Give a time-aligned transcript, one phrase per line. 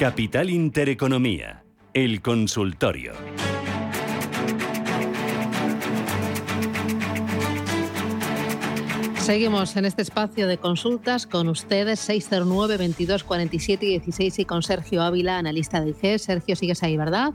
[0.00, 1.62] Capital Intereconomía,
[1.92, 3.12] el consultorio.
[9.16, 15.02] Seguimos en este espacio de consultas con ustedes 609 22 47 16 y con Sergio
[15.02, 16.18] Ávila, analista de IG.
[16.18, 17.34] Sergio, sigues ahí, ¿verdad?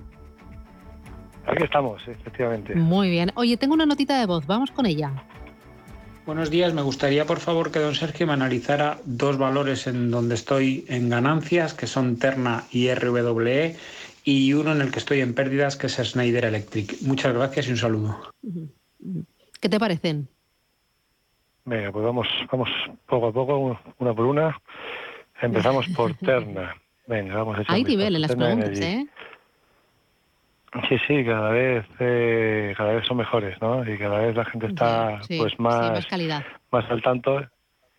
[1.45, 2.73] Aquí estamos, efectivamente.
[2.73, 3.31] Muy bien.
[3.35, 5.11] Oye, tengo una notita de voz, vamos con ella.
[6.25, 10.33] Buenos días, me gustaría por favor que don Sergio me analizara dos valores en donde
[10.33, 13.75] estoy en ganancias, que son Terna y RWE,
[14.23, 16.99] y uno en el que estoy en pérdidas, que es Schneider Electric.
[17.03, 18.17] Muchas gracias y un saludo.
[19.61, 20.27] ¿Qué te parecen?
[21.63, 22.69] Venga, pues vamos, vamos
[23.05, 24.59] poco a poco, una por una.
[25.43, 26.75] Empezamos por Terna.
[27.05, 29.05] Venga, vamos a Hay nivel en las preguntas, ¿eh?
[30.89, 33.89] Sí, sí, cada vez eh, cada vez son mejores, ¿no?
[33.89, 36.05] Y cada vez la gente está pues más,
[36.71, 37.41] más, al tanto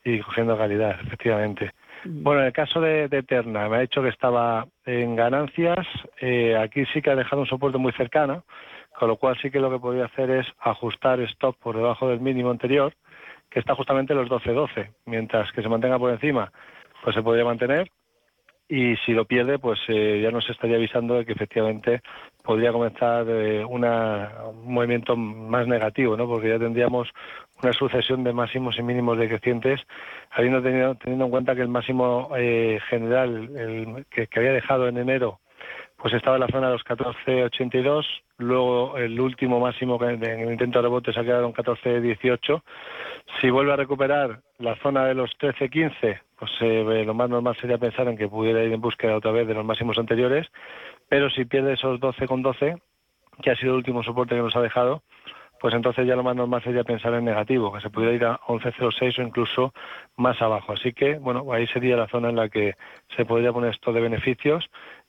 [0.04, 1.72] y cogiendo calidad, efectivamente.
[2.04, 2.22] Mm.
[2.22, 5.86] Bueno, en el caso de, de, Terna, me ha dicho que estaba en ganancias.
[6.20, 8.44] Eh, aquí sí que ha dejado un soporte muy cercano,
[8.98, 12.20] con lo cual sí que lo que podría hacer es ajustar stop por debajo del
[12.20, 12.92] mínimo anterior,
[13.50, 16.52] que está justamente los 12-12, mientras que se mantenga por encima,
[17.02, 17.90] pues se podría mantener
[18.68, 22.02] y si lo pierde, pues eh, ya nos estaría avisando de que efectivamente
[22.42, 26.26] podría comenzar eh, una, un movimiento más negativo, ¿no?
[26.26, 27.08] porque ya tendríamos
[27.62, 29.80] una sucesión de máximos y mínimos decrecientes,
[30.30, 34.98] habiendo tenido, teniendo en cuenta que el máximo eh, general el, que, había dejado en
[34.98, 35.40] enero
[35.96, 38.04] pues estaba en la zona de los 14.82,
[38.38, 42.62] luego el último máximo en el intento de rebote se ha quedado en 14.18.
[43.40, 47.78] Si vuelve a recuperar la zona de los 13.15, pues eh, lo más normal sería
[47.78, 50.46] pensar en que pudiera ir en búsqueda otra vez de los máximos anteriores,
[51.08, 52.76] pero si pierde esos 12 con 12,
[53.42, 55.02] que ha sido el último soporte que nos ha dejado,
[55.60, 58.38] pues entonces ya lo más normal sería pensar en negativo, que se pudiera ir a
[58.40, 59.72] 11.06 o incluso
[60.16, 60.72] más abajo.
[60.72, 62.74] Así que, bueno, ahí sería la zona en la que
[63.16, 64.68] se podría poner esto de beneficios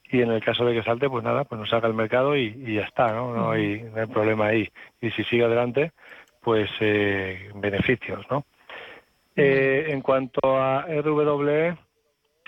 [0.10, 2.76] y en el caso de que salte, pues nada, pues nos saca el mercado y,
[2.76, 3.34] ya está, ¿no?
[3.36, 4.70] No hay, no hay problema ahí.
[5.02, 5.92] Y si sigue adelante,
[6.42, 8.46] pues eh, beneficios, ¿no?
[9.36, 11.78] Eh, en cuanto a RWE,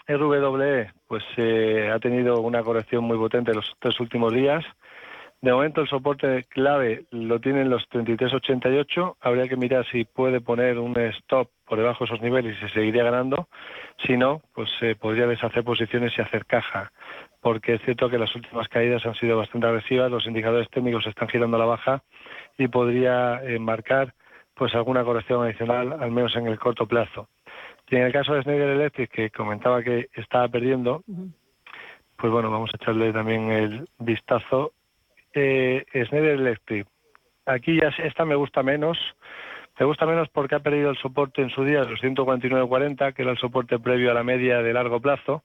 [0.08, 4.64] RWE pues eh, ha tenido una corrección muy potente los tres últimos días.
[5.42, 9.16] De momento el soporte clave lo tienen los 33.88.
[9.22, 12.74] Habría que mirar si puede poner un stop por debajo de esos niveles y se
[12.74, 13.48] seguiría ganando.
[14.06, 16.92] Si no, pues se podría deshacer posiciones y hacer caja.
[17.42, 21.30] Porque es cierto que las últimas caídas han sido bastante agresivas, los indicadores técnicos están
[21.30, 22.04] girando a la baja
[22.58, 24.14] y podría eh, marcar
[24.54, 27.30] pues alguna corrección adicional, al menos en el corto plazo.
[27.90, 31.02] Y en el caso de Schneider Electric, que comentaba que estaba perdiendo,
[32.18, 34.74] pues bueno, vamos a echarle también el vistazo.
[35.34, 36.86] Eh, Schneider Electric,
[37.46, 38.98] aquí ya esta me gusta menos,
[39.80, 43.32] me gusta menos porque ha perdido el soporte en su día, los 149.40, que era
[43.32, 45.44] el soporte previo a la media de largo plazo.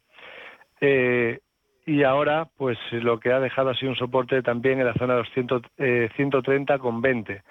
[0.81, 1.39] Eh,
[1.87, 5.15] y ahora, pues lo que ha dejado ha sido un soporte también en la zona
[5.15, 7.43] de los 100, eh, 130 con 20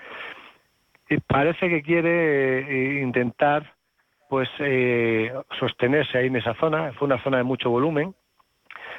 [1.20, 3.74] parece que quiere eh, intentar
[4.30, 8.16] pues eh, sostenerse ahí en esa zona, fue una zona de mucho volumen,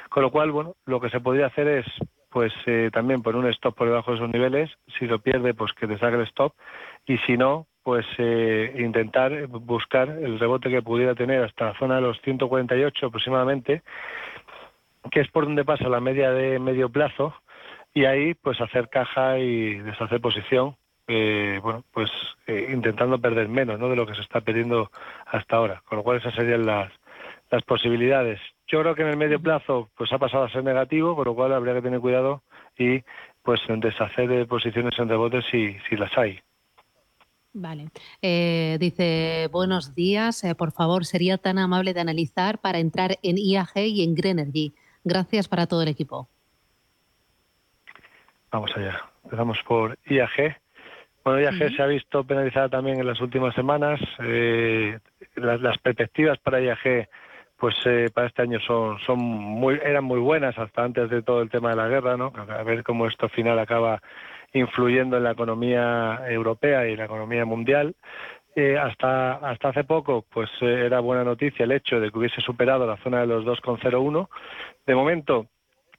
[0.09, 1.85] con lo cual, bueno, lo que se podría hacer es
[2.29, 5.71] pues eh, también poner un stop por debajo de esos niveles, si lo pierde, pues
[5.73, 6.53] que te saque el stop,
[7.05, 12.01] y si no, pues intentar buscar el rebote que pudiera tener hasta la zona de
[12.01, 13.83] los 148 aproximadamente,
[15.11, 17.33] que es por donde pasa la media de medio plazo,
[17.93, 20.75] y ahí pues hacer caja y deshacer posición
[21.07, 22.09] eh, bueno, pues
[22.47, 23.89] eh, intentando perder menos ¿no?
[23.89, 24.89] de lo que se está perdiendo
[25.27, 26.91] hasta ahora, con lo cual esas serían las,
[27.51, 28.39] las posibilidades.
[28.67, 31.35] Yo creo que en el medio plazo pues ha pasado a ser negativo, con lo
[31.35, 32.41] cual habría que tener cuidado
[32.77, 33.01] y
[33.43, 36.39] pues deshacer de posiciones en rebotes si, si las hay.
[37.53, 37.89] Vale.
[38.21, 43.77] Eh, dice, buenos días, por favor, sería tan amable de analizar para entrar en IAG
[43.77, 44.73] y en Greenergy.
[45.05, 46.27] Gracias para todo el equipo.
[48.51, 49.01] Vamos allá.
[49.23, 50.57] Empezamos por IAG.
[51.23, 53.99] Bueno, IAG se ha visto penalizada también en las últimas semanas.
[54.19, 54.97] Eh,
[55.35, 57.07] las, perspectivas para IAG,
[57.55, 61.43] pues eh, para este año son, son muy, eran muy buenas hasta antes de todo
[61.43, 62.33] el tema de la guerra, ¿no?
[62.35, 64.01] A ver cómo esto al final acaba
[64.53, 67.95] influyendo en la economía europea y la economía mundial.
[68.57, 72.39] Eh, hasta, hasta hace poco, pues eh, era buena noticia el hecho de que hubiese
[72.39, 74.29] superado la zona de los 2,01.
[74.85, 75.47] De momento,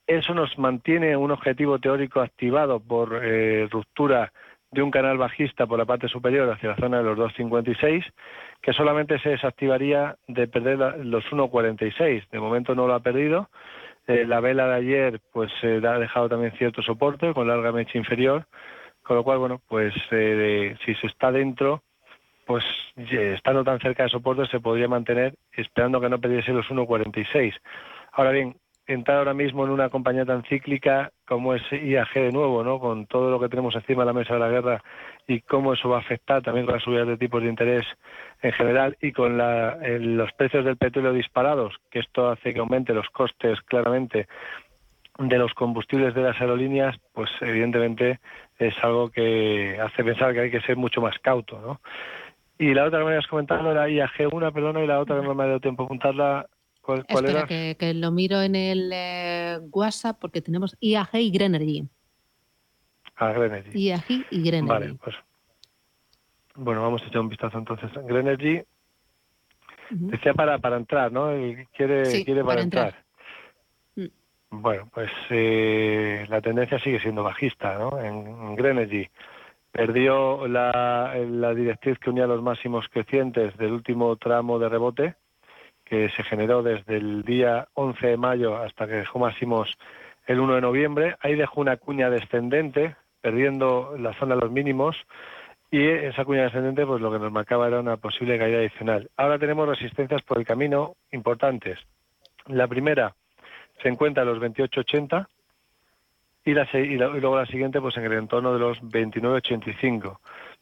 [0.07, 4.33] eso nos mantiene un objetivo teórico activado por eh, ruptura
[4.71, 8.03] de un canal bajista por la parte superior hacia la zona de los 2,56,
[8.59, 12.27] que solamente se desactivaría de perder los 1,46.
[12.31, 13.49] De momento no lo ha perdido.
[14.07, 18.47] la vela de ayer, pues ha dejado también cierto soporte con larga mecha inferior,
[19.03, 21.83] con lo cual, bueno, pues si se está dentro,
[22.47, 22.63] pues
[22.95, 27.53] estando tan cerca de soporte se podría mantener esperando que no perdiese los 1.46.
[28.13, 28.55] Ahora bien,
[28.87, 32.79] entrar ahora mismo en una compañía tan cíclica como es IAG de nuevo, ¿no?
[32.79, 34.81] Con todo lo que tenemos encima de la mesa de la guerra
[35.27, 37.85] y cómo eso va a afectar también con las subidas de tipos de interés
[38.41, 43.09] en general y con los precios del petróleo disparados, que esto hace que aumente los
[43.09, 44.27] costes claramente
[45.19, 48.19] de los combustibles de las aerolíneas, pues evidentemente
[48.57, 51.81] es algo que hace pensar que hay que ser mucho más cauto, ¿no?
[52.59, 55.35] Y la otra que me habías comentado era IAG1, perdona, y la otra que no
[55.35, 56.49] me ha dado tiempo a apuntarla,
[56.81, 61.31] ¿cuál, cuál Espera, Que, que, lo miro en el eh, WhatsApp porque tenemos IAG y
[61.31, 61.87] Grenergy.
[63.15, 63.79] Ah, Grenergy.
[63.79, 64.67] IAG y Grenergy.
[64.67, 65.15] Vale, pues.
[66.55, 67.91] Bueno, vamos a echar un vistazo entonces.
[68.05, 68.63] Grenergy
[69.91, 71.29] decía para, para entrar, ¿no?
[71.73, 73.03] Quiere, sí, quiere para, entrar.
[73.95, 74.07] Mm.
[74.49, 77.99] Bueno, pues eh, la tendencia sigue siendo bajista, ¿no?
[77.99, 79.07] En, en Grenergy
[79.71, 85.15] perdió la, la directriz que unía los máximos crecientes del último tramo de rebote,
[85.85, 89.77] que se generó desde el día 11 de mayo hasta que dejó máximos
[90.25, 91.15] el 1 de noviembre.
[91.21, 94.95] Ahí dejó una cuña descendente, perdiendo la zona de los mínimos,
[95.71, 99.09] y esa cuña descendente pues lo que nos marcaba era una posible caída adicional.
[99.17, 101.79] Ahora tenemos resistencias por el camino importantes.
[102.47, 103.13] La primera
[103.81, 105.27] se encuentra en los 28.80,
[106.47, 110.17] y, la, y, luego la siguiente pues en el entorno de los 29,85.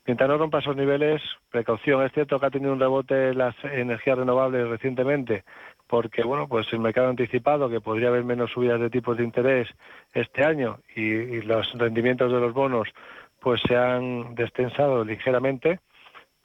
[0.07, 1.21] Mientras no rompa esos niveles,
[1.51, 2.03] precaución.
[2.03, 5.43] Es cierto que ha tenido un rebote las energías renovables recientemente,
[5.87, 9.23] porque bueno, pues el mercado ha anticipado que podría haber menos subidas de tipos de
[9.23, 9.67] interés
[10.13, 12.89] este año y, los rendimientos de los bonos
[13.39, 15.79] pues se han destensado ligeramente,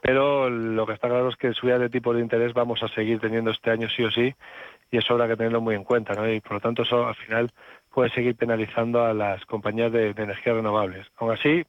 [0.01, 3.19] pero lo que está claro es que subidas de tipos de interés vamos a seguir
[3.19, 4.35] teniendo este año sí o sí
[4.91, 6.31] y eso habrá que tenerlo muy en cuenta, ¿no?
[6.31, 7.51] Y por lo tanto eso al final
[7.93, 11.07] puede seguir penalizando a las compañías de, energías renovables.
[11.17, 11.63] Aún así,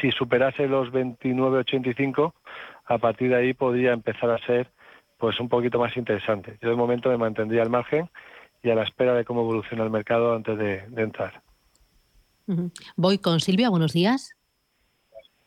[0.00, 2.32] si superase los 29,85,
[2.86, 4.70] a partir de ahí podría empezar a ser
[5.16, 6.58] pues un poquito más interesante.
[6.60, 8.08] Yo de momento me mantendría al margen
[8.62, 11.40] y a la espera de cómo evoluciona el mercado antes de, entrar.
[12.96, 14.34] Voy con Silvia, buenos días.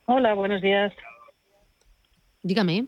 [0.05, 0.93] Hola, buenos días.
[2.43, 2.85] Dígame.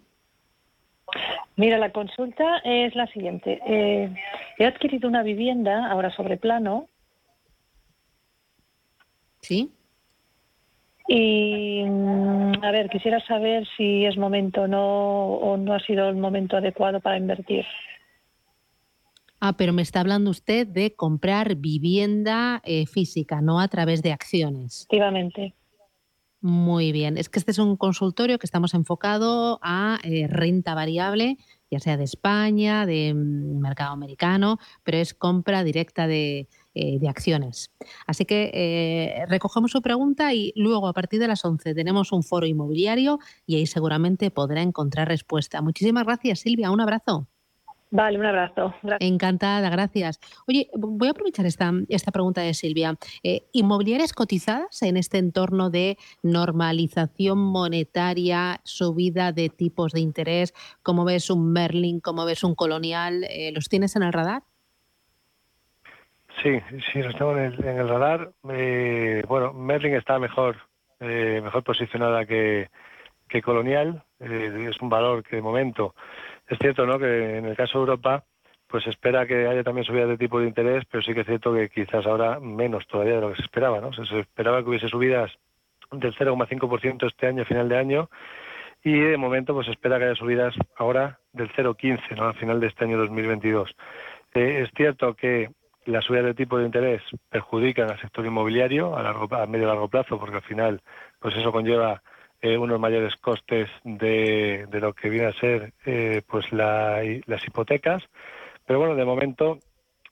[1.55, 3.59] Mira, la consulta es la siguiente.
[3.65, 4.13] Eh,
[4.57, 6.89] he adquirido una vivienda ahora sobre plano
[9.43, 9.71] Sí.
[11.07, 16.15] Y mm, a ver, quisiera saber si es momento no o no ha sido el
[16.15, 17.65] momento adecuado para invertir.
[19.41, 24.13] Ah, pero me está hablando usted de comprar vivienda eh, física, no a través de
[24.13, 24.87] acciones.
[24.89, 25.53] Efectivamente.
[26.39, 27.17] Muy bien.
[27.17, 31.37] Es que este es un consultorio que estamos enfocado a eh, renta variable,
[31.69, 37.07] ya sea de España, de mm, mercado americano, pero es compra directa de, eh, de
[37.07, 37.71] acciones.
[38.07, 42.23] Así que eh, recogemos su pregunta y luego a partir de las 11 tenemos un
[42.23, 45.61] foro inmobiliario y ahí seguramente podrá encontrar respuesta.
[45.61, 46.71] Muchísimas gracias, Silvia.
[46.71, 47.27] Un abrazo.
[47.91, 48.73] Vale, un abrazo.
[48.99, 50.19] Encantada, gracias.
[50.47, 52.95] Oye, voy a aprovechar esta, esta pregunta de Silvia.
[53.21, 60.55] Eh, ¿Inmobiliarias cotizadas en este entorno de normalización monetaria, subida de tipos de interés?
[60.81, 61.99] ¿Cómo ves un Merlin?
[61.99, 63.27] ¿Cómo ves un Colonial?
[63.53, 64.41] ¿Los tienes en el radar?
[66.41, 66.59] Sí,
[66.91, 68.31] sí, lo tengo en el, radar.
[68.49, 70.57] Eh, bueno, Merlin está mejor,
[70.99, 72.69] eh, mejor posicionada que,
[73.29, 74.03] que Colonial.
[74.19, 75.93] Eh, es un valor que de momento
[76.47, 76.99] es cierto, ¿no?
[76.99, 78.23] Que en el caso de Europa,
[78.67, 81.53] pues espera que haya también subidas de tipo de interés, pero sí que es cierto
[81.53, 83.93] que quizás ahora menos todavía de lo que se esperaba, ¿no?
[83.93, 85.31] Se, esperaba que hubiese subidas
[85.91, 88.09] del 0,5% este año, final de año,
[88.83, 92.27] y de momento pues espera que haya subidas ahora del 0,15, ¿no?
[92.27, 93.75] Al final de este año 2022.
[94.33, 95.49] es cierto que
[95.85, 99.67] las subidas de tipo de interés perjudican al sector inmobiliario a, largo, a medio y
[99.67, 100.81] largo plazo, porque al final
[101.19, 102.01] pues eso conlleva
[102.41, 108.03] eh, unos mayores costes de, de, lo que viene a ser eh, pues las hipotecas.
[108.65, 109.59] Pero bueno, de momento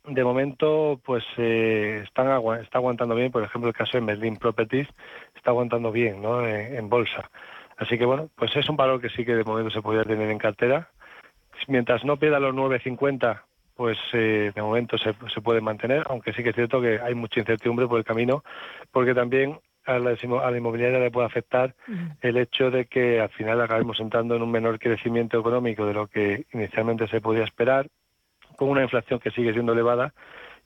[0.07, 2.27] de momento pues eh, están
[2.61, 4.87] está aguantando bien, por ejemplo el caso de Merlin Properties
[5.35, 6.47] está aguantando bien ¿no?
[6.47, 7.29] en, bolsa.
[7.77, 10.29] Así que bueno, pues es un valor que sí que de momento se podría tener
[10.29, 10.89] en cartera.
[11.67, 13.41] Mientras no pierda los 9.50
[13.81, 17.15] pues eh, de momento se, se, puede mantener, aunque sí que es cierto que hay
[17.15, 18.43] mucha incertidumbre por el camino,
[18.91, 19.57] porque también
[19.87, 21.73] a la, a la inmobiliaria le puede afectar
[22.21, 26.05] el hecho de que al final acabemos entrando en un menor crecimiento económico de lo
[26.05, 27.87] que inicialmente se podía esperar,
[28.55, 30.13] con una inflación que sigue siendo elevada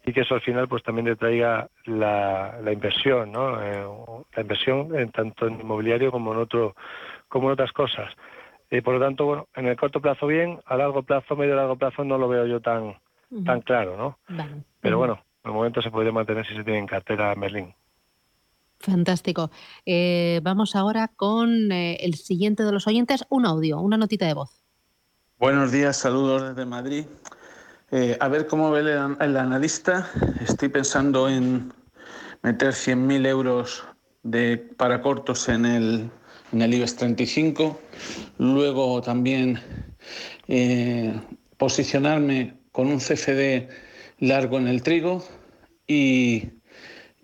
[0.05, 3.63] y que eso al final pues también le traiga la, la inversión, ¿no?
[3.63, 3.81] Eh,
[4.35, 6.75] la inversión en tanto en inmobiliario como en otro
[7.29, 8.11] como en otras cosas.
[8.69, 11.77] Y por lo tanto, bueno, en el corto plazo bien, a largo plazo, medio largo
[11.77, 12.95] plazo no lo veo yo tan
[13.45, 14.19] tan claro, ¿no?
[14.81, 15.13] Pero bueno,
[15.43, 17.73] en el momento se podría mantener si se tiene en cartera Merlín.
[18.79, 19.51] Fantástico.
[19.85, 24.33] Eh, vamos ahora con eh, el siguiente de los oyentes, un audio, una notita de
[24.33, 24.61] voz.
[25.39, 27.05] Buenos días, saludos desde Madrid.
[27.91, 30.09] Eh, a ver cómo ve el, el, analista.
[30.41, 31.73] Estoy pensando en
[32.41, 33.85] meter 100.000 euros
[34.23, 36.09] de, para cortos en el,
[36.51, 37.79] en el IBEX 35.
[38.37, 39.59] Luego también
[41.57, 43.69] posicionarme con un CFD
[44.19, 45.23] largo en el trigo
[45.87, 46.49] y,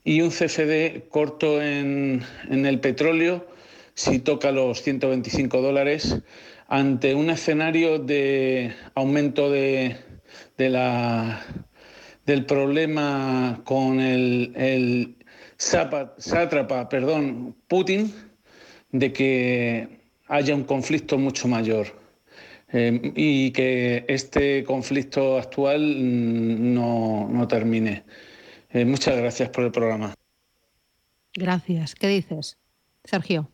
[0.05, 3.45] un CFD corto en, el petróleo
[3.93, 6.17] si toca los 125 dólares
[6.69, 9.97] ante un escenario de aumento de,
[10.57, 11.45] la,
[12.25, 15.17] del problema con el, el
[15.57, 18.13] sátrapa, perdón, Putin,
[18.93, 22.00] de que haya un conflicto mucho mayor.
[22.73, 28.03] Em, y que este conflicto actual mm, no, termine.
[28.71, 30.13] Eh, muchas gracias por el programa.
[31.33, 31.95] Gracias.
[31.95, 32.57] ¿Qué dices,
[33.03, 33.49] Sergio?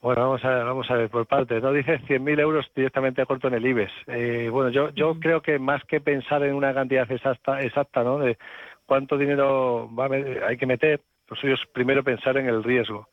[0.00, 1.60] Bueno, vamos a ver, vamos a ver por parte.
[1.60, 3.92] No dices 100.000 euros directamente a corto en el IBEX.
[4.06, 8.18] Eh, bueno, yo, yo creo que más que pensar en una cantidad exacta, exacta ¿no?
[8.18, 8.38] De
[8.86, 10.08] cuánto dinero va
[10.46, 13.08] hay que meter, pues es primero pensar en el riesgo.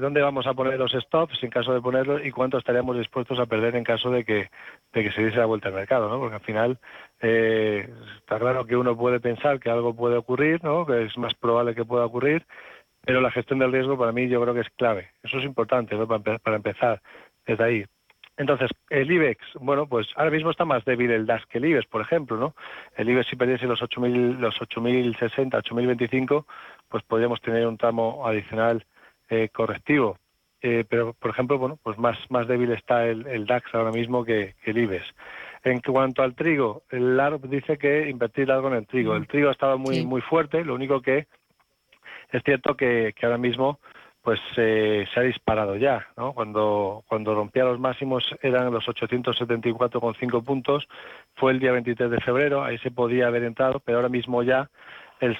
[0.00, 3.46] ¿Dónde vamos a poner los stops en caso de ponerlos y cuánto estaríamos dispuestos a
[3.46, 4.50] perder en caso de que,
[4.92, 6.08] se diese la vuelta al mercado?
[6.10, 6.18] ¿no?
[6.18, 6.78] Porque al final
[7.20, 10.84] eh, está claro que uno puede pensar que algo puede ocurrir, ¿no?
[10.84, 12.44] que es más probable que pueda ocurrir,
[13.00, 15.10] pero la gestión del riesgo para mí yo creo que es clave.
[15.22, 16.06] Eso es importante ¿no?
[16.06, 17.00] para, para empezar
[17.46, 17.84] desde ahí.
[18.36, 21.86] Entonces, el IBEX, bueno, pues ahora mismo está más débil el DAX que el IBEX,
[21.86, 22.54] por ejemplo, ¿no?
[22.96, 26.44] El IBEX si perdiese los 8.000, los 8.060, 8.025,
[26.88, 28.84] pues podríamos tener un tramo adicional
[29.28, 30.18] eh, correctivo.
[30.60, 34.54] Eh, pero, por ejemplo, bueno, pues más, más débil está el, DAX ahora mismo que,
[34.64, 35.04] el IBEX.
[35.62, 39.14] En cuanto al trigo, el LARP dice que invertir algo en el trigo.
[39.14, 41.26] El trigo ha estado muy, muy fuerte, lo único que
[42.32, 43.78] es cierto que, ahora mismo
[44.22, 46.32] pues eh, se ha disparado ya, ¿no?
[46.32, 50.88] Cuando, cuando rompía los máximos eran los 874,5 puntos,
[51.34, 54.70] fue el día 23 de febrero, ahí se podía haber entrado, pero ahora mismo ya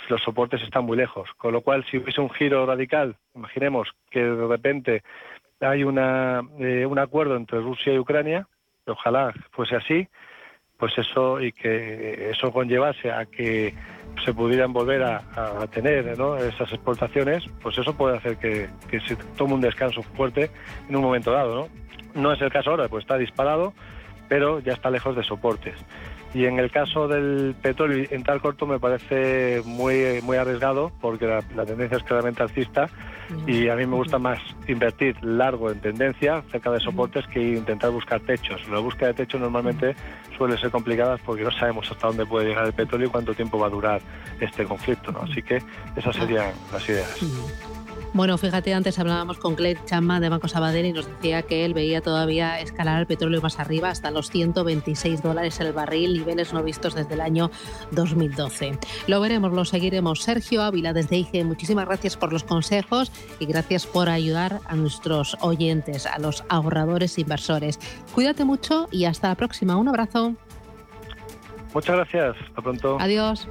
[0.09, 1.31] los soportes están muy lejos.
[1.37, 5.03] Con lo cual, si hubiese un giro radical, imaginemos que de repente
[5.61, 8.47] hay una, eh, un acuerdo entre Rusia y Ucrania,
[8.87, 10.09] ojalá fuese así,
[10.77, 13.75] pues eso y que eso conllevase a que
[14.25, 19.55] se pudieran volver a, tener esas exportaciones, pues eso puede hacer que, que, se tome
[19.55, 20.51] un descanso fuerte
[20.89, 21.63] en un momento dado.
[21.63, 21.85] ¿no?
[22.15, 23.75] no es el caso ahora, pues está disparado,
[24.29, 25.75] pero ya está lejos de soportes.
[26.35, 31.65] Y en el caso del petróleo, entrar corto me parece muy, muy arriesgado porque la,
[31.65, 32.91] tendencia es claramente alcista
[33.47, 37.91] y a mí me gusta más invertir largo en tendencia cerca de soportes que intentar
[37.93, 38.69] buscar techos.
[38.69, 39.95] La búsqueda de techos normalmente
[40.37, 43.57] suele ser complicada porque no sabemos hasta dónde puede llegar el petróleo y cuánto tiempo
[43.57, 44.01] va a durar
[44.41, 45.13] este conflicto.
[45.13, 45.21] ¿no?
[45.21, 45.63] Así que
[45.95, 47.84] esas serían las ideas.
[48.15, 51.75] Bueno, fíjate, antes hablábamos con Claire Chama de Banco Sabadell y nos decía que él
[51.75, 56.63] veía todavía escalar el petróleo más arriba hasta los 126 dólares el barril, niveles no
[56.63, 57.51] vistos desde el año
[57.91, 58.79] 2012.
[59.09, 60.23] Lo veremos, lo seguiremos.
[60.23, 65.37] Sergio Ávila desde IGE, muchísimas gracias por los consejos y gracias por ayudar a nuestros
[65.41, 67.81] oyentes, a los ahorradores e inversores.
[68.15, 69.77] Cuídate mucho y hasta la próxima.
[69.77, 70.35] Un abrazo.
[71.75, 72.37] Muchas gracias.
[72.47, 72.97] Hasta pronto.
[73.01, 73.49] Adiós.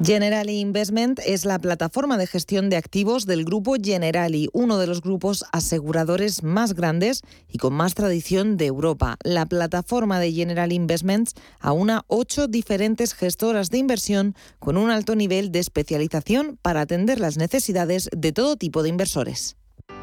[0.00, 5.02] Generali Investment es la plataforma de gestión de activos del grupo Generali, uno de los
[5.02, 9.16] grupos aseguradores más grandes y con más tradición de Europa.
[9.24, 15.50] La plataforma de Generali Investments aúna ocho diferentes gestoras de inversión con un alto nivel
[15.50, 19.57] de especialización para atender las necesidades de todo tipo de inversores.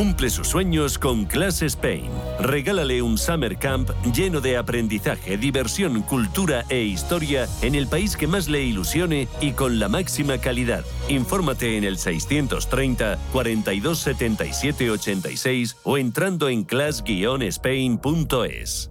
[0.00, 2.10] Cumple sus sueños con Class Spain.
[2.38, 8.26] Regálale un summer camp lleno de aprendizaje, diversión, cultura e historia en el país que
[8.26, 10.86] más le ilusione y con la máxima calidad.
[11.10, 18.90] Infórmate en el 630 42 77 86 o entrando en class-spain.es.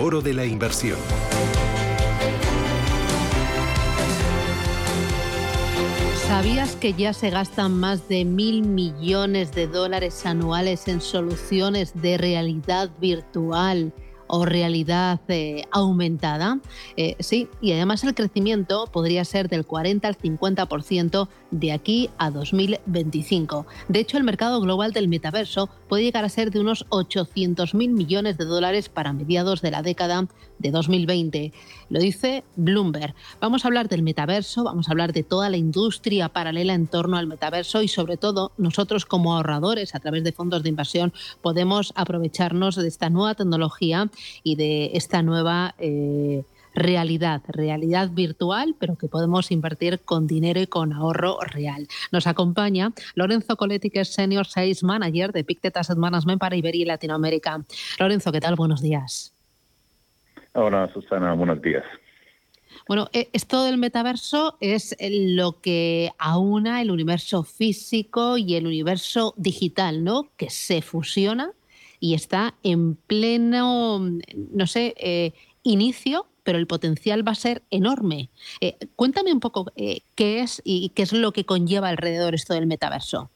[0.00, 0.96] Foro de la inversión.
[6.28, 12.16] ¿Sabías que ya se gastan más de mil millones de dólares anuales en soluciones de
[12.16, 13.92] realidad virtual?
[14.28, 16.60] O realidad eh, aumentada.
[16.96, 22.30] Eh, sí, y además el crecimiento podría ser del 40 al 50% de aquí a
[22.30, 23.66] 2025.
[23.88, 27.90] De hecho, el mercado global del metaverso puede llegar a ser de unos 800 mil
[27.90, 31.52] millones de dólares para mediados de la década de 2020.
[31.90, 33.14] Lo dice Bloomberg.
[33.40, 37.16] Vamos a hablar del metaverso, vamos a hablar de toda la industria paralela en torno
[37.16, 41.12] al metaverso y sobre todo nosotros como ahorradores a través de fondos de inversión
[41.42, 44.10] podemos aprovecharnos de esta nueva tecnología
[44.42, 45.74] y de esta nueva...
[45.78, 51.88] Eh, realidad, realidad virtual, pero que podemos invertir con dinero y con ahorro real.
[52.12, 56.82] Nos acompaña Lorenzo Coletti, que es Senior Sales Manager de Pictet Asset Management para Iberia
[56.82, 57.64] y Latinoamérica.
[57.98, 58.54] Lorenzo, ¿qué tal?
[58.54, 59.37] Buenos días.
[60.60, 61.84] Hola, Susana, buenos días.
[62.88, 69.34] Bueno, eh, esto del metaverso es lo que aúna el universo físico y el universo
[69.36, 70.32] digital, ¿no?
[70.36, 71.52] Que se fusiona
[72.00, 74.00] y está en pleno,
[74.34, 78.30] no sé, eh, inicio pero el potencial va a ser enorme.
[78.62, 82.66] Eh, cuéntame un poco qué es y qué es lo que conlleva alrededor esto del
[82.66, 83.30] metaverso.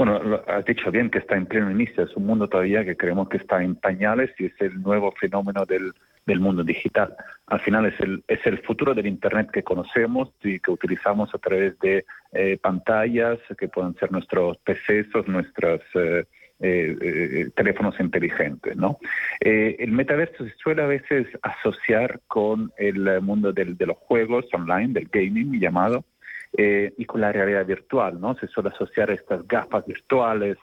[0.00, 3.28] Bueno, has dicho bien que está en pleno inicio, es un mundo todavía que creemos
[3.28, 5.92] que está en pañales y es el nuevo fenómeno del,
[6.40, 7.14] mundo digital.
[7.48, 11.38] Al final es el, es el futuro del Internet que conocemos y que utilizamos a
[11.38, 16.24] través de eh, pantallas que pueden ser nuestros PCs, nuestras eh,
[16.60, 18.74] eh, teléfonos inteligentes.
[18.76, 18.98] ¿no?
[19.40, 24.94] Eh, el metaverso se suele a veces asociar con el mundo de los juegos online,
[24.94, 26.06] del gaming llamado,
[26.52, 28.20] y con la realidad virtual.
[28.20, 28.34] ¿no?
[28.36, 30.58] Se suele asociar estas gafas virtuales.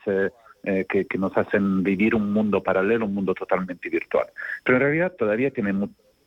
[0.64, 4.28] que, que, nos hacen vivir un mundo paralelo, un mundo totalmente virtual.
[4.66, 5.72] Pero en realidad todavía tiene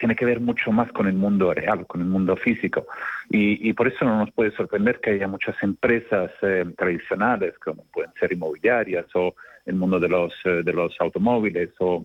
[0.01, 2.87] tiene que ver mucho más con el mundo real, con el mundo físico.
[3.29, 8.11] Y, por eso no nos puede sorprender que haya muchas empresas eh, tradicionales, como pueden
[8.19, 9.35] ser inmobiliarias o
[9.67, 12.05] el mundo de los, eh, de los automóviles o,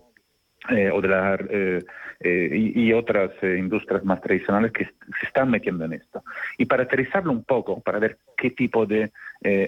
[0.70, 1.38] eh, o de la,
[2.20, 6.22] y, otras industrias más tradicionales que se están metiendo en esto.
[6.58, 9.10] Y para aterrizarlo un poco, para ver qué tipo de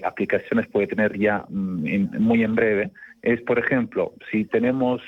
[0.03, 5.01] aplicaciones puede tener ya mm, muy en breve, es, por ejemplo, si tenemos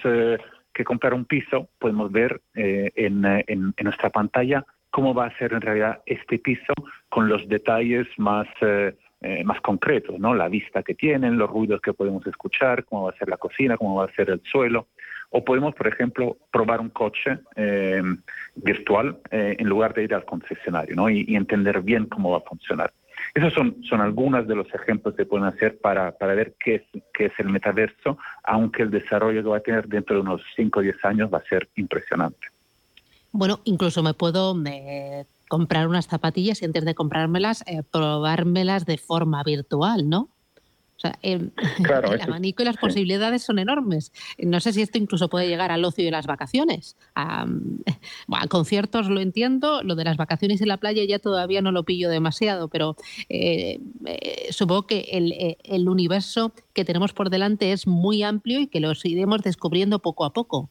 [0.74, 5.54] que comprar un piso, podemos ver eh, en, en, nuestra pantalla cómo va a ser
[5.54, 6.74] en realidad este piso
[7.10, 10.34] con los detalles más, eh, eh, más concretos, ¿no?
[10.34, 13.78] La vista que tienen, los ruidos que podemos escuchar, cómo va a ser la cocina,
[13.78, 14.88] cómo va a ser el suelo.
[15.32, 17.40] O podemos, por ejemplo, probar un coche
[18.56, 21.10] virtual en lugar de ir al concesionario, ¿no?
[21.10, 22.92] y entender bien cómo va a funcionar.
[23.34, 27.04] Esos son, son algunos de los ejemplos que pueden hacer para, para ver qué es,
[27.14, 30.80] qué es el metaverso, aunque el desarrollo que va a tener dentro de unos 5
[30.80, 32.48] o 10 años va a ser impresionante.
[33.32, 38.98] Bueno, incluso me puedo eh, comprar unas zapatillas y antes de comprármelas, eh, probármelas de
[38.98, 40.28] forma virtual, ¿no?
[41.02, 41.52] O sea, el,
[42.22, 44.12] abanico y las posibilidades son enormes.
[44.38, 46.96] No sé si esto incluso puede llegar al ocio y las vacaciones.
[47.16, 47.48] A,
[48.50, 52.08] conciertos lo entiendo, lo de las vacaciones en la playa ya todavía no lo pillo
[52.08, 52.96] demasiado, pero
[53.30, 58.60] eh, eh, supongo que el, eh, el universo que tenemos por delante es muy amplio
[58.60, 60.70] y que los iremos descubriendo poco a poco.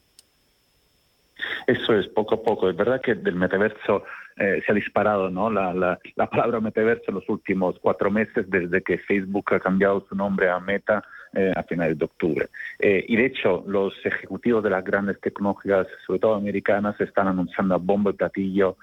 [1.67, 2.69] Eso es poco a poco.
[2.69, 4.03] Es verdad que del metaverso
[4.37, 5.49] eh, se ha disparado ¿no?
[5.49, 10.05] La, la, la, palabra metaverso en los últimos cuatro meses desde que Facebook ha cambiado
[10.07, 12.47] su nombre a Meta eh, a finales de octubre.
[12.79, 17.75] Eh, y de hecho, los ejecutivos de las grandes tecnológicas, sobre todo americanas, están anunciando
[17.75, 18.77] a bombo y platillo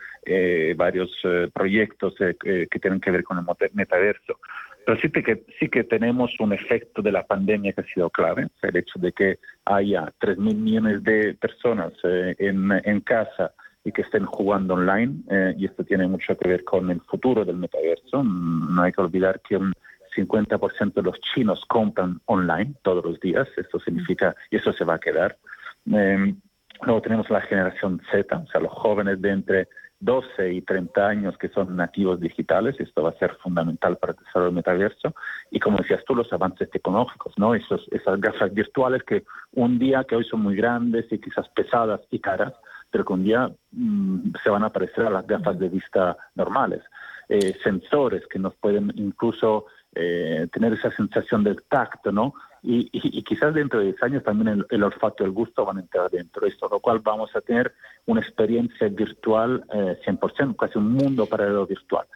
[0.77, 1.11] varios
[1.55, 4.39] proyectos que tienen que ver con el metaverso.
[4.85, 8.49] Pero sí que, sí que tenemos un efecto de la pandemia que ha sido clave,
[8.63, 13.53] el hecho de que haya 3.000 millones de personas en, en casa
[13.89, 17.43] y que estén jugando online, eh, y esto tiene mucho que ver con el futuro
[17.45, 18.23] del metaverso.
[18.23, 19.73] Mm, no hay que olvidar que un
[20.15, 24.95] 50% de los chinos compran online todos los días, esto significa, y eso se va
[24.95, 25.39] a quedar.
[25.87, 26.39] Em,
[26.83, 29.69] luego tenemos la generación Z, o sea, los jóvenes de entre
[30.01, 34.19] 12 y 30 años que son nativos digitales, esto va a ser fundamental para el
[34.19, 35.15] desarrollo del metaverso,
[35.51, 37.55] y como decías tú, los avances tecnológicos, ¿no?
[37.55, 42.03] Esos, esas gafas virtuales que un día, que hoy son muy grandes y quizás pesadas
[42.11, 42.53] y caras,
[42.91, 46.83] pero que un día mm, se van a parecer a las gafas de vista normales.
[47.29, 52.35] Eh, sensores que nos pueden incluso eh, tener esa sensación del tacto, ¿no?
[52.63, 52.89] Y,
[53.23, 56.43] quizás dentro de 10 años también el, olfato y el gusto van a entrar dentro
[56.43, 57.73] de esto, lo cual vamos a tener
[58.07, 62.07] una experiencia virtual eh, 100%, casi un mundo paralelo virtual.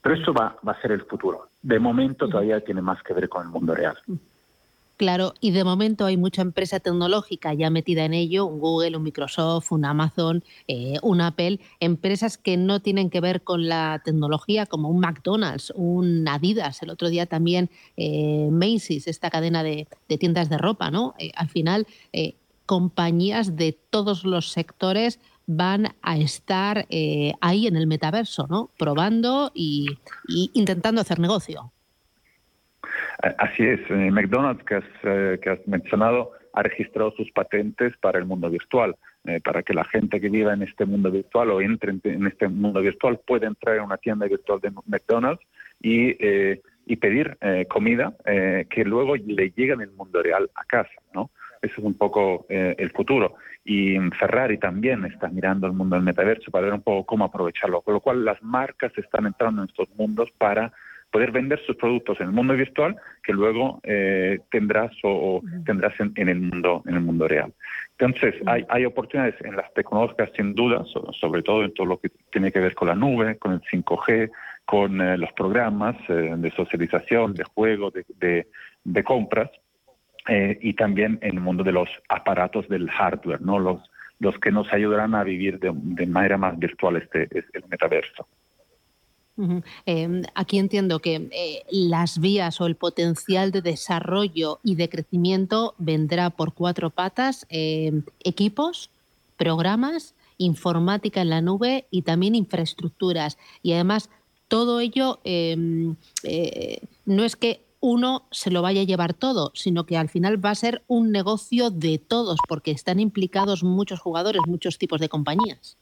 [0.00, 1.48] Pero eso va, va a ser el futuro.
[1.62, 3.96] De momento todavía tiene más que ver con el mundo real.
[4.98, 9.04] Claro, y de momento hay mucha empresa tecnológica ya metida en ello, un Google, un
[9.04, 14.66] Microsoft, un Amazon, eh, un Apple, empresas que no tienen que ver con la tecnología,
[14.66, 19.86] como un McDonald's, un Adidas, el otro día también eh, Macy's, esta cadena de,
[20.18, 21.14] tiendas de ropa, ¿no?
[21.20, 21.86] Eh, al final,
[22.66, 26.88] compañías de todos los sectores van a estar
[27.40, 28.70] ahí en el metaverso, ¿no?
[28.76, 29.86] Probando y
[30.54, 31.72] intentando hacer negocio.
[33.38, 38.18] Así es, eh, McDonald's que has, eh, que has mencionado ha registrado sus patentes para
[38.18, 41.60] el mundo virtual, eh, para que la gente que viva en este mundo virtual o
[41.60, 45.42] entre en este mundo virtual pueda entrar en una tienda virtual de McDonald's
[45.80, 46.16] y,
[46.86, 51.30] y pedir comida que luego le llegue en el mundo real a casa, ¿no?
[51.62, 53.36] Eso es un poco el futuro.
[53.64, 57.82] Y Ferrari también está mirando el mundo del metaverso para ver un poco cómo aprovecharlo,
[57.82, 60.72] con lo cual las marcas están entrando en estos mundos para
[61.10, 66.28] poder vender sus productos en el mundo virtual que luego eh, tendrás o, tendrás en,
[66.28, 67.52] el mundo en el mundo real.
[67.98, 70.84] Entonces hay, hay oportunidades en las tecnologías sin duda,
[71.18, 74.30] sobre todo en todo lo que tiene que ver con la nube, con el 5G,
[74.64, 78.46] con eh, los programas eh, de socialización, de juego, de,
[78.84, 79.50] de, compras
[80.60, 83.80] y también en el mundo de los aparatos del hardware, no los
[84.20, 88.26] los que nos ayudarán a vivir de, de manera más virtual este, este el metaverso.
[89.86, 95.74] Em, aquí entiendo que eh, las vías o el potencial de desarrollo y de crecimiento
[95.78, 98.90] vendrá por cuatro patas, em, equipos,
[99.36, 103.38] programas, informática en la nube y también infraestructuras.
[103.62, 104.10] Y además,
[104.48, 109.86] todo ello em, eh, no es que uno se lo vaya a llevar todo, sino
[109.86, 114.42] que al final va a ser un negocio de todos, porque están implicados muchos jugadores,
[114.48, 115.76] muchos tipos de compañías.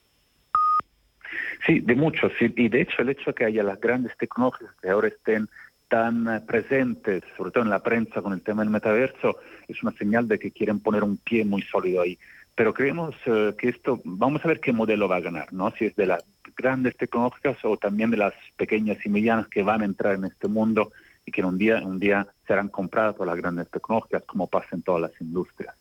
[1.67, 2.33] Sí, de muchos.
[2.41, 5.49] Y de hecho el hecho de que haya las grandes tecnologías que ahora estén
[5.89, 9.93] tan eh, presentes, sobre todo en la prensa con el tema del metaverso, es una
[9.93, 12.19] señal de que quieren poner un pie muy sólido ahí.
[12.55, 15.73] Pero creemos eh, que esto, vamos a ver qué modelo va a ganar, ¿no?
[15.73, 16.25] Si es de las
[16.57, 20.49] grandes tecnológicas o también de las pequeñas y medianas que van a entrar en este
[20.49, 20.93] mundo
[21.27, 24.83] y que un día, un día serán compradas por las grandes tecnológicas, como pasa en
[24.83, 25.75] todas las industrias.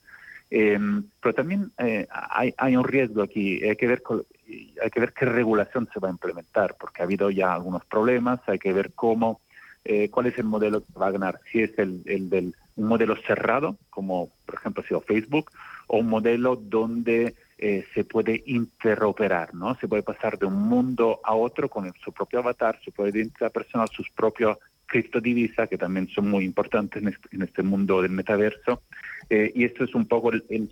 [0.49, 0.79] Eh,
[1.21, 4.03] pero también hay, hay, un riesgo aquí, hay que ver
[4.47, 8.39] hay que ver qué regulación se va a implementar, porque ha habido ya algunos problemas,
[8.47, 9.41] hay que ver cómo,
[9.83, 12.87] eh, cuál es el modelo que va a ganar, si es el, el del un
[12.87, 15.51] modelo cerrado, como por ejemplo ha sido Facebook,
[15.87, 19.75] o un modelo donde eh, se puede interoperar, ¿no?
[19.75, 23.51] Se puede pasar de un mundo a otro con su propio avatar, su propia identidad
[23.51, 28.81] personal, sus propios criptodivisas, que también son muy importantes en este, este mundo del metaverso.
[29.29, 30.69] Eh, y esto es un poco el,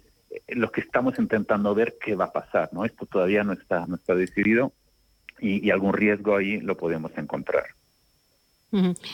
[0.55, 2.85] lo que estamos intentando ver qué va a pasar, ¿no?
[2.85, 4.73] Esto todavía no está, no está decidido
[5.39, 7.65] y, algún riesgo ahí lo podemos encontrar.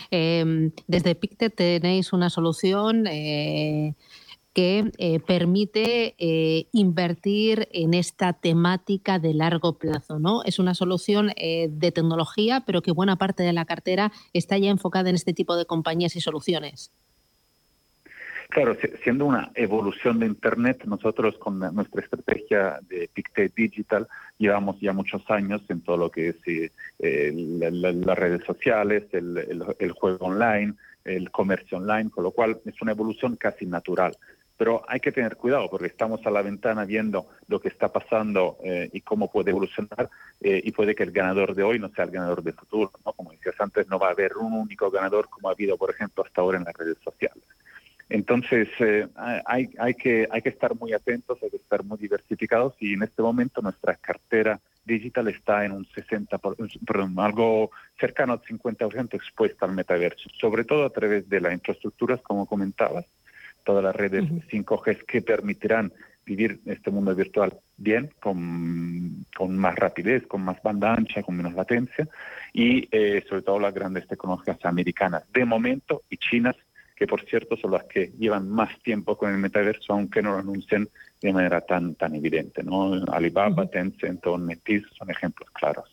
[0.09, 3.93] Em, desde PICTE tenéis una solución eh,
[4.53, 10.17] que eh, permite eh, invertir en esta temática de largo plazo.
[10.17, 10.43] ¿no?
[10.43, 15.09] Es una solución de tecnología, pero que buena parte de la cartera está ya enfocada
[15.09, 16.91] en este tipo de compañías y soluciones.
[18.51, 24.07] Claro, siendo una evolución de Internet, nosotros con nuestra estrategia de Pictet Digital
[24.39, 30.25] llevamos ya muchos años en todo lo que es eh, las redes sociales, el, juego
[30.25, 30.73] online,
[31.05, 34.17] el comercio online, con lo cual es una evolución casi natural
[34.57, 38.57] pero hay que tener cuidado porque estamos a la ventana viendo lo que está pasando
[38.61, 40.09] eh, y cómo puede evolucionar
[40.41, 42.91] eh, y puede que el ganador de hoy no sea el ganador del futuro.
[43.05, 43.13] ¿no?
[43.13, 46.25] Como decías antes, no va a haber un único ganador como ha habido, por ejemplo,
[46.25, 47.41] hasta ahora en las redes sociales.
[48.09, 49.07] Entonces, eh,
[49.45, 53.03] hay, hay, que, hay que estar muy atentos, hay que estar muy diversificados y en
[53.03, 57.69] este momento nuestra cartera digital está en un 60, perdón, algo
[57.99, 63.05] cercano al 50% expuesta al metaverso, sobre todo a través de las infraestructuras, como comentabas,
[63.63, 65.93] todas las redes 5G que permitirán
[66.25, 71.53] vivir este mundo virtual bien, con, con, más rapidez, con más banda ancha, con menos
[71.53, 72.07] latencia,
[72.53, 76.55] y eh, sobre todo las grandes tecnologías americanas de momento y chinas
[76.99, 80.39] que por cierto son las que llevan más tiempo con el metaverso, aunque no lo
[80.39, 80.89] anuncien
[81.21, 82.61] de manera tan, tan evidente.
[82.61, 82.91] ¿no?
[83.09, 85.89] Alibaba, Tencent o son ejemplos claros.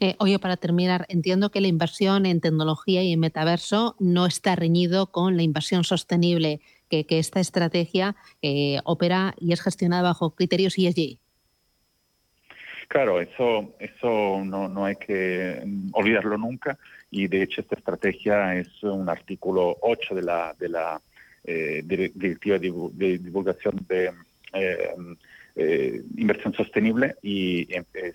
[0.00, 4.56] Eh, oye, para terminar, entiendo que la inversión en tecnología y en metaverso no está
[4.56, 10.78] reñido con la inversión sostenible, que, esta estrategia eh, opera y es gestionada bajo criterios
[10.78, 11.18] ESG.
[12.88, 16.78] Claro, eso, eso no, no hay que olvidarlo nunca.
[17.10, 21.00] Y de hecho esta estrategia es un artículo 8 de la, de la
[21.44, 24.12] eh, Directiva de Divulgación de
[24.52, 24.94] eh,
[25.54, 27.68] eh, Inversión Sostenible y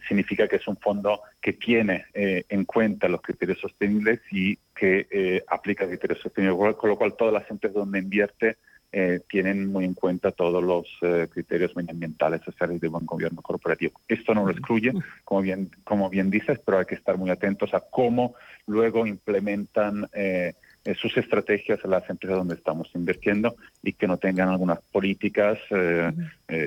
[0.07, 5.87] significa que es un fondo que tiene en cuenta los criterios sostenibles y que aplica
[5.87, 8.57] criterios sostenibles, con lo cual todas las empresas donde invierte
[8.93, 13.93] eh, tienen muy en cuenta todos los eh, criterios medioambientales, sociales de buen gobierno corporativo.
[14.05, 14.91] Esto no lo excluye,
[15.23, 18.35] como bien, como bien dices, pero hay que estar muy atentos a cómo
[18.67, 20.55] luego implementan eh,
[20.99, 25.59] sus estrategias a las empresas donde estamos invirtiendo y que no tengan algunas políticas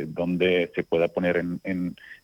[0.06, 1.60] donde se pueda poner en,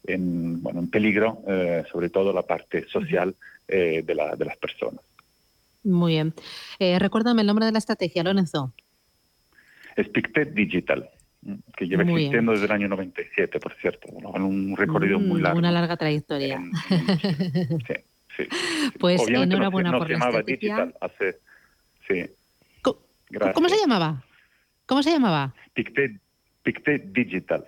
[0.04, 1.42] en, bueno, en peligro,
[1.90, 3.34] sobre todo la parte social
[3.66, 5.00] de, la, de las personas.
[5.82, 6.32] Muy bien.
[6.78, 8.72] recuérdame el nombre de la estrategia, Lorenzo
[9.96, 11.09] es Pictet Digital,
[11.76, 15.59] que lleva existiendo desde el año 97, por cierto, en un recorrido muy mm, largo.
[15.59, 16.61] Una larga trayectoria.
[16.88, 17.94] sí,
[18.37, 18.48] sí,
[18.98, 21.38] Pues enhorabuena por se llamaba Digital hace...
[22.07, 22.24] Sí.
[22.83, 24.24] ¿Cómo, se llamaba?
[24.87, 25.55] ¿Cómo se llamaba?
[25.72, 26.20] Pictet,
[26.62, 27.64] Pictet Digital,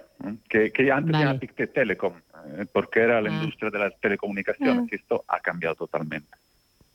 [0.48, 2.14] que, que, antes llamaba Pictet Telecom,
[2.58, 3.35] eh, porque era la ah.
[3.35, 4.98] industria de las telecomunicaciones, y ah.
[5.00, 6.37] esto ha cambiado totalmente.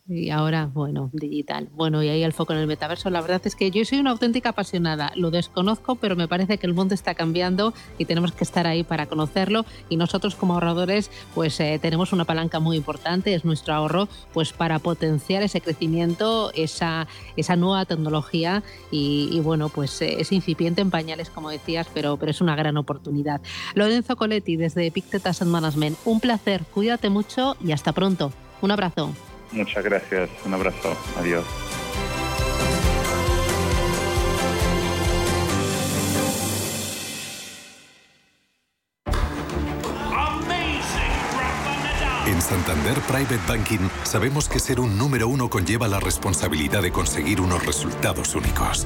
[0.09, 1.67] Y ahora, bueno, digital.
[1.73, 3.09] Bueno, y ahí el foco en el metaverso.
[3.09, 5.11] La verdad es que yo soy una auténtica apasionada.
[5.15, 8.83] Lo desconozco, pero me parece que el mundo está cambiando y tenemos que estar ahí
[8.83, 9.65] para conocerlo.
[9.89, 14.53] Y nosotros como ahorradores, pues eh, tenemos una palanca muy importante, es nuestro ahorro, pues
[14.53, 18.63] para potenciar ese crecimiento, esa, esa nueva tecnología.
[18.91, 22.77] Y, bueno, pues eh, es incipiente en pañales, como decías, pero, pero es una gran
[22.77, 23.41] oportunidad.
[23.75, 25.97] Lorenzo Coletti, desde Pictet Asset Management.
[26.05, 28.31] Un placer, cuídate mucho y hasta pronto.
[28.61, 29.13] Un abrazo.
[29.51, 31.45] Muchas gracias, un abrazo, adiós.
[42.27, 47.39] En Santander Private Banking sabemos que ser un número uno conlleva la responsabilidad de conseguir
[47.39, 48.85] unos resultados únicos.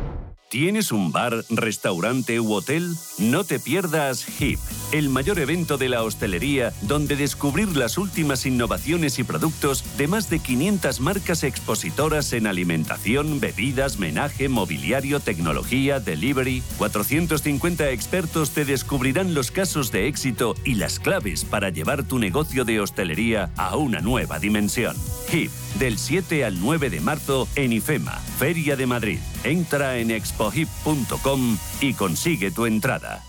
[0.51, 2.93] ¿Tienes un bar, restaurante u hotel?
[3.17, 4.59] No te pierdas HIP,
[4.91, 10.29] el mayor evento de la hostelería donde descubrir las últimas innovaciones y productos de más
[10.29, 16.61] de 500 marcas expositoras en alimentación, bebidas, menaje, mobiliario, tecnología, delivery.
[16.77, 22.65] 450 expertos te descubrirán los casos de éxito y las claves para llevar tu negocio
[22.65, 24.97] de hostelería a una nueva dimensión.
[25.31, 29.19] HIP, del 7 al 9 de marzo en IFEMA, Feria de Madrid.
[29.43, 33.23] Entra en expohip.com y consigue tu entrada.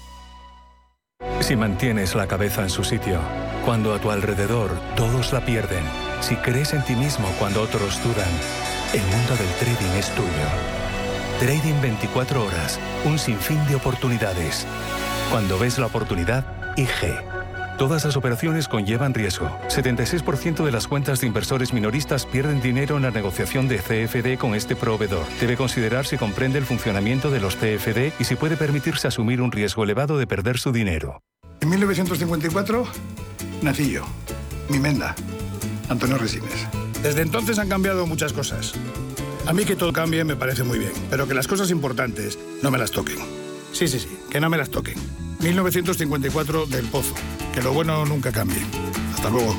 [1.40, 3.20] Si mantienes la cabeza en su sitio,
[3.64, 5.84] cuando a tu alrededor todos la pierden,
[6.20, 8.30] si crees en ti mismo cuando otros dudan,
[8.92, 10.28] el mundo del trading es tuyo.
[11.38, 14.66] Trading 24 horas, un sinfín de oportunidades.
[15.30, 16.44] Cuando ves la oportunidad,
[16.76, 17.41] IG.
[17.82, 19.50] Todas las operaciones conllevan riesgo.
[19.66, 24.54] 76% de las cuentas de inversores minoristas pierden dinero en la negociación de CFD con
[24.54, 25.26] este proveedor.
[25.40, 29.50] Debe considerar si comprende el funcionamiento de los CFD y si puede permitirse asumir un
[29.50, 31.24] riesgo elevado de perder su dinero.
[31.60, 32.86] En 1954
[33.62, 34.04] nací yo,
[34.68, 35.16] mi menda,
[35.88, 36.68] Antonio Resines.
[37.02, 38.74] Desde entonces han cambiado muchas cosas.
[39.44, 42.70] A mí que todo cambie me parece muy bien, pero que las cosas importantes no
[42.70, 43.41] me las toquen.
[43.72, 44.94] Sí, sí, sí, que no me las toquen.
[45.40, 47.14] 1954 del Pozo.
[47.52, 48.62] Que lo bueno nunca cambie.
[49.14, 49.54] Hasta luego.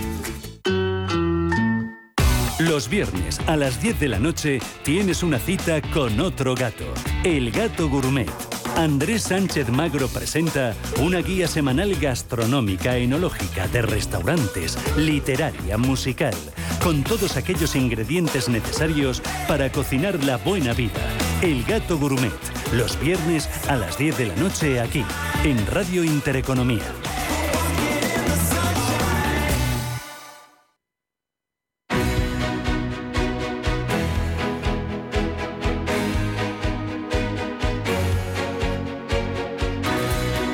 [2.60, 6.86] Los viernes a las 10 de la noche tienes una cita con otro gato,
[7.24, 8.30] el gato gourmet.
[8.78, 16.36] Andrés Sánchez Magro presenta una guía semanal gastronómica, enológica, de restaurantes, literaria, musical,
[16.84, 21.02] con todos aquellos ingredientes necesarios para cocinar la buena vida.
[21.42, 22.32] El Gato Gourmet,
[22.74, 25.06] los viernes a las 10 de la noche aquí,
[25.44, 26.82] en Radio Intereconomía.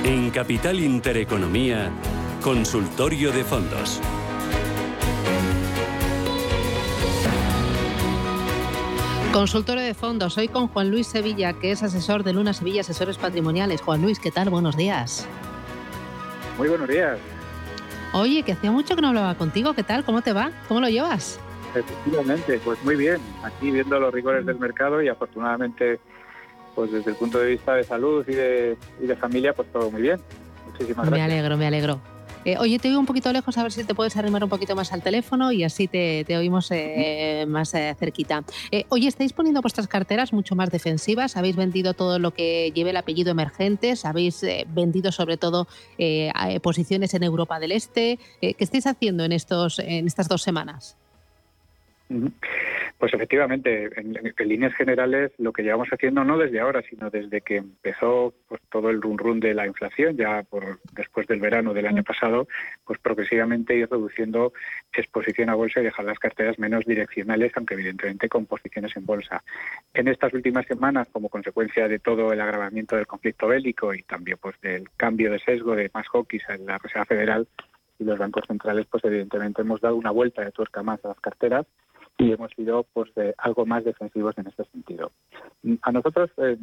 [0.03, 1.89] En Capital Intereconomía,
[2.41, 4.01] Consultorio de Fondos.
[9.33, 13.17] Consultorio de fondos, hoy con Juan Luis Sevilla, que es asesor de Luna Sevilla Asesores
[13.19, 13.79] Patrimoniales.
[13.79, 14.49] Juan Luis, ¿qué tal?
[14.49, 15.27] Buenos días.
[16.57, 17.19] Muy buenos días.
[18.13, 20.03] Oye, que hacía mucho que no hablaba contigo, ¿qué tal?
[20.03, 20.49] ¿Cómo te va?
[20.67, 21.39] ¿Cómo lo llevas?
[21.75, 23.19] Efectivamente, pues muy bien.
[23.43, 25.99] Aquí viendo los rigores del mercado y afortunadamente,
[26.73, 29.91] pues desde el punto de vista de salud y de, y de familia, pues todo
[29.91, 30.19] muy bien.
[30.65, 31.11] Muchísimas gracias.
[31.11, 31.99] Me alegro, me alegro.
[32.45, 34.75] Eh, oye, te oigo un poquito lejos, a ver si te puedes arrimar un poquito
[34.75, 38.43] más al teléfono y así te, oímos eh, más eh, cerquita.
[38.89, 42.97] oye, estáis poniendo vuestras carteras mucho más defensivas, habéis vendido todo lo que lleve el
[42.97, 45.67] apellido emergentes, habéis vendido sobre todo
[46.61, 48.19] posiciones en Europa del Este.
[48.39, 50.95] ¿Qué estáis haciendo en, estos, en estas dos semanas?
[52.99, 57.55] Pues efectivamente, en, líneas generales, lo que llevamos haciendo no desde ahora, sino desde que
[57.55, 61.87] empezó pues, todo el run run de la inflación, ya por después del verano del
[61.87, 62.49] año pasado,
[62.83, 64.51] pues progresivamente ir reduciendo
[64.91, 69.45] exposición a bolsa y dejar las carteras menos direccionales, aunque evidentemente con posiciones en bolsa.
[69.93, 74.37] En estas últimas semanas, como consecuencia de todo el agravamiento del conflicto bélico y también
[74.41, 77.47] pues del cambio de sesgo de más hawkies en la Reserva Federal
[77.97, 81.19] y los bancos centrales, pues evidentemente hemos dado una vuelta de tuerca más a las
[81.21, 81.65] carteras
[82.19, 85.11] y hemos sido pues algo más defensivos en este sentido.
[85.81, 86.57] A nosotros, eh,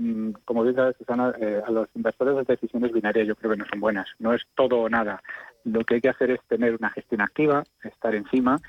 [0.45, 3.81] como dice Susana, eh, a los inversores las decisiones binarias yo creo que no son
[3.81, 4.07] buenas.
[4.19, 5.23] No es todo o nada.
[5.65, 8.61] Lo que hay que hacer es tener una gestión activa, estar encima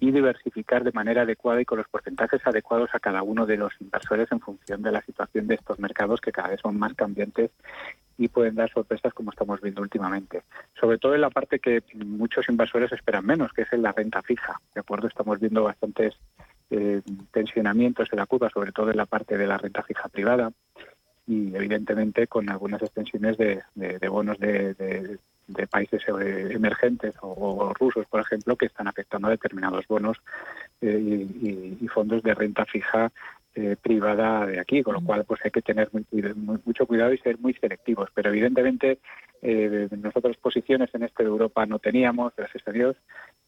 [0.00, 3.72] y diversificar de manera adecuada y con los porcentajes adecuados a cada uno de los
[3.80, 7.52] inversores en función de la situación de estos mercados que cada vez son más cambiantes
[8.22, 10.42] y pueden dar sorpresas como estamos viendo últimamente.
[10.78, 14.22] Sobre todo en la parte que muchos inversores esperan menos, que es en la renta
[14.22, 14.60] fija.
[14.74, 16.14] De acuerdo, estamos viendo bastantes
[16.70, 20.52] eh, tensionamientos en la curva, sobre todo en la parte de la renta fija privada
[21.26, 23.62] y evidentemente con algunas extensiones de,
[24.08, 25.18] bonos de,
[25.70, 30.18] países eh, emergentes o, rusos, por ejemplo, que están afectando a determinados bonos
[30.80, 31.26] eh,
[31.80, 33.12] y, fondos de renta fija
[33.54, 35.90] eh, privada de aquí, con lo cual pues hay que tener
[36.64, 38.10] mucho cuidado y ser muy selectivos.
[38.14, 38.98] Pero evidentemente
[39.42, 42.96] nosotros posiciones en este de Europa no teníamos, gracias a Dios,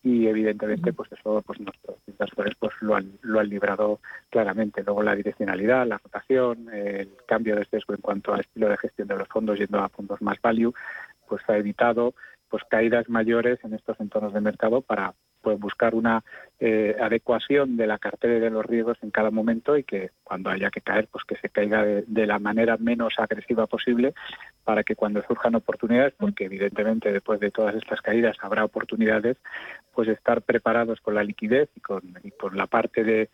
[0.03, 4.83] y evidentemente pues eso pues nuestros inversores pues lo han, lo han librado claramente.
[4.83, 9.09] Luego la direccionalidad, la rotación, el cambio de sesgo en cuanto al estilo de gestión
[9.09, 10.75] de los fondos yendo a fondos más value,
[11.29, 12.15] pues ha evitado
[12.49, 15.15] pues caídas mayores en estos entornos de mercado para
[15.45, 16.25] pues buscar una
[16.59, 20.49] eh, adecuación de la cartera y de los riesgos en cada momento y que cuando
[20.49, 24.15] haya que caer pues que se caiga de, la manera menos agresiva posible
[24.65, 29.37] para que cuando surjan oportunidades porque evidentemente después de todas estas caídas habrá oportunidades
[29.95, 32.03] pues estar preparados con la liquidez y con,
[32.55, 33.29] la parte de,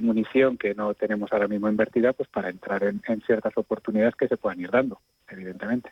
[0.00, 4.38] munición que no tenemos ahora mismo invertida pues para entrar en, ciertas oportunidades que se
[4.38, 5.90] puedan ir dando evidentemente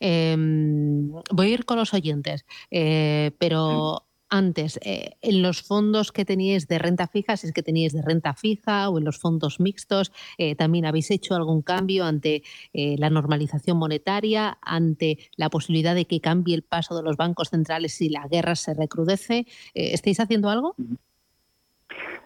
[0.00, 6.24] Em, voy a ir con los oyentes, eh, pero antes, eh, en los fondos que
[6.24, 9.58] teníais de renta fija, si es que teníais de renta fija o en los fondos
[9.58, 16.06] mixtos, eh, también habéis hecho algún cambio ante la normalización monetaria, ante la posibilidad de
[16.06, 19.46] que cambie el paso de los bancos centrales si la guerra se recrudece.
[19.74, 20.76] ¿Estáis haciendo algo?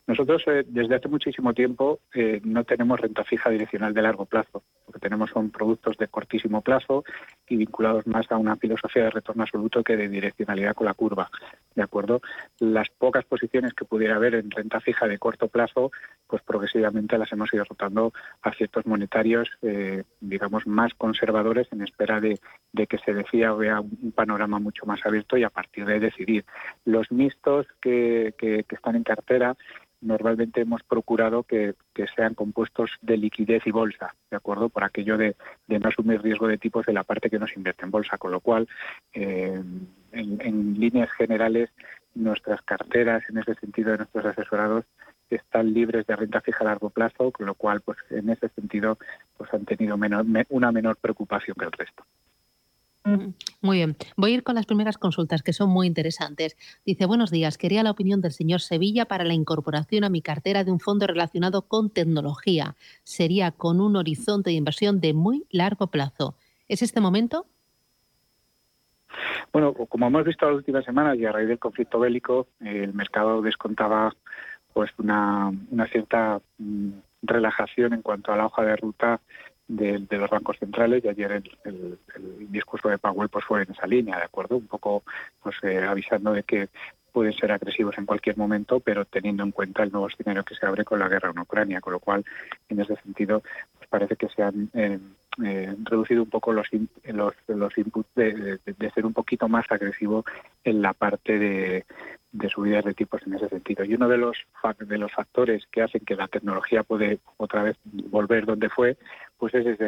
[0.06, 4.62] Nosotros eh, desde hace muchísimo tiempo eh, no tenemos renta fija direccional de largo plazo.
[4.86, 7.04] Lo que tenemos son productos de cortísimo plazo
[7.48, 11.30] y vinculados más a una filosofía de retorno absoluto que de direccionalidad con la curva.
[11.74, 12.20] ¿De acuerdo?
[12.60, 15.90] Las pocas posiciones que pudiera haber en renta fija de corto plazo,
[16.26, 18.12] pues progresivamente las hemos ido rotando
[18.42, 22.38] a ciertos monetarios, eh, digamos, más conservadores en espera de,
[22.86, 26.44] que se decía vea un panorama mucho más abierto y a partir de decidir.
[26.84, 28.34] Los mixtos que
[28.68, 29.56] están en cartera
[30.04, 31.74] normalmente hemos procurado que,
[32.14, 34.68] sean compuestos de liquidez y bolsa, ¿de acuerdo?
[34.68, 35.34] Por aquello de,
[35.68, 38.40] no asumir riesgo de tipos de la parte que nos invierte en bolsa, con lo
[38.40, 38.68] cual,
[39.12, 39.60] eh,
[40.12, 41.70] en, líneas generales,
[42.14, 44.84] nuestras carteras en ese sentido de nuestros asesorados
[45.30, 48.98] están libres de renta fija a largo plazo, con lo cual, pues en ese sentido,
[49.36, 52.04] pues han tenido menor, una menor preocupación que el resto.
[53.60, 53.96] Muy bien.
[54.16, 56.56] Voy a ir con las primeras consultas que son muy interesantes.
[56.86, 60.64] Dice, buenos días, quería la opinión del señor Sevilla para la incorporación a mi cartera
[60.64, 62.76] de un fondo relacionado con tecnología.
[63.02, 66.34] Sería con un horizonte de inversión de muy largo plazo.
[66.66, 67.46] ¿Es este momento?
[69.52, 73.42] Bueno, como hemos visto las últimas semanas y a raíz del conflicto bélico, el mercado
[73.42, 74.14] descontaba
[74.72, 76.90] pues una, una cierta mm,
[77.22, 79.20] relajación en cuanto a la hoja de ruta
[79.68, 81.98] de, los bancos centrales y ayer el,
[82.50, 84.56] discurso de Powell pues fue en esa línea, ¿de acuerdo?
[84.56, 85.02] Un poco
[85.42, 86.68] pues eh, avisando de que
[87.12, 90.66] pueden ser agresivos en cualquier momento, pero teniendo en cuenta el nuevo escenario que se
[90.66, 92.24] abre con la guerra en Ucrania, con lo cual,
[92.68, 93.42] en ese sentido,
[93.78, 94.98] pues parece que se han eh,
[95.44, 96.66] eh, reducido un poco los,
[97.04, 98.58] los, los inputs de,
[98.92, 100.24] ser un poquito más agresivo
[100.64, 101.84] en la parte de,
[102.32, 103.84] de subidas de tipos en ese sentido.
[103.84, 104.36] Y uno de los
[104.80, 108.96] de los factores que hacen que la tecnología puede otra vez volver donde fue,
[109.44, 109.78] pues es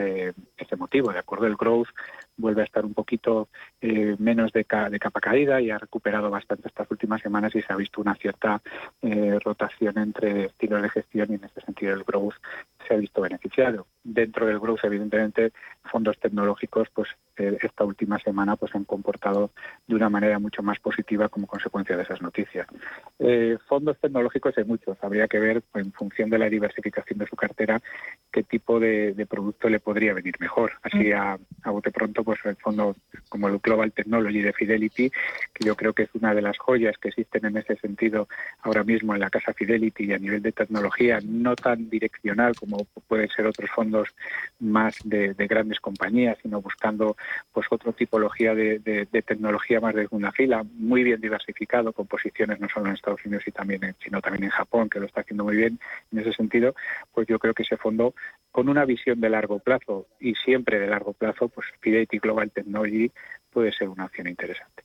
[0.59, 1.11] ese, motivo.
[1.11, 1.89] De acuerdo, el growth
[2.37, 3.49] vuelve a estar un poquito
[3.81, 7.73] eh, menos de, de, capa caída y ha recuperado bastante estas últimas semanas y se
[7.73, 8.61] ha visto una cierta
[9.01, 12.35] eh, rotación entre estilos de gestión y en ese sentido el growth
[12.87, 13.87] se ha visto beneficiado.
[14.05, 15.53] Dentro del growth, evidentemente,
[15.91, 19.53] fondos tecnológicos, pues eh, esta última semana, pues han comportado
[19.87, 22.67] de una manera mucho más positiva como consecuencia de esas noticias.
[23.67, 24.99] Fondos tecnológicos hay muchos.
[25.03, 27.81] Habría que ver, en función de la diversificación de su cartera,
[28.31, 30.73] qué tipo de, producto le podría venir mejor.
[30.83, 31.15] Así mm.
[31.15, 32.97] a, a bote pronto, pues el fondo
[33.29, 35.11] como el Global Technology de Fidelity,
[35.53, 38.29] que yo creo que es una de las joyas que existen en ese sentido
[38.63, 42.85] ahora mismo en la casa Fidelity y a nivel de tecnología, no tan direccional como
[43.07, 44.09] pueden ser otros fondos
[44.59, 47.17] más de, grandes compañías, sino buscando
[47.53, 52.69] pues otra tipología de, tecnología más de una fila, muy bien diversificado, con posiciones no
[52.69, 55.57] solo en Estados Unidos y también sino también en Japón, que lo está haciendo muy
[55.57, 55.79] bien
[56.13, 56.75] en ese sentido,
[57.13, 58.15] pues yo creo que ese fondo,
[58.57, 63.13] con una visión de largo plazo y siempre de largo plazo, pues Fidelity Global Technology
[63.51, 64.83] puede ser una opción interesante.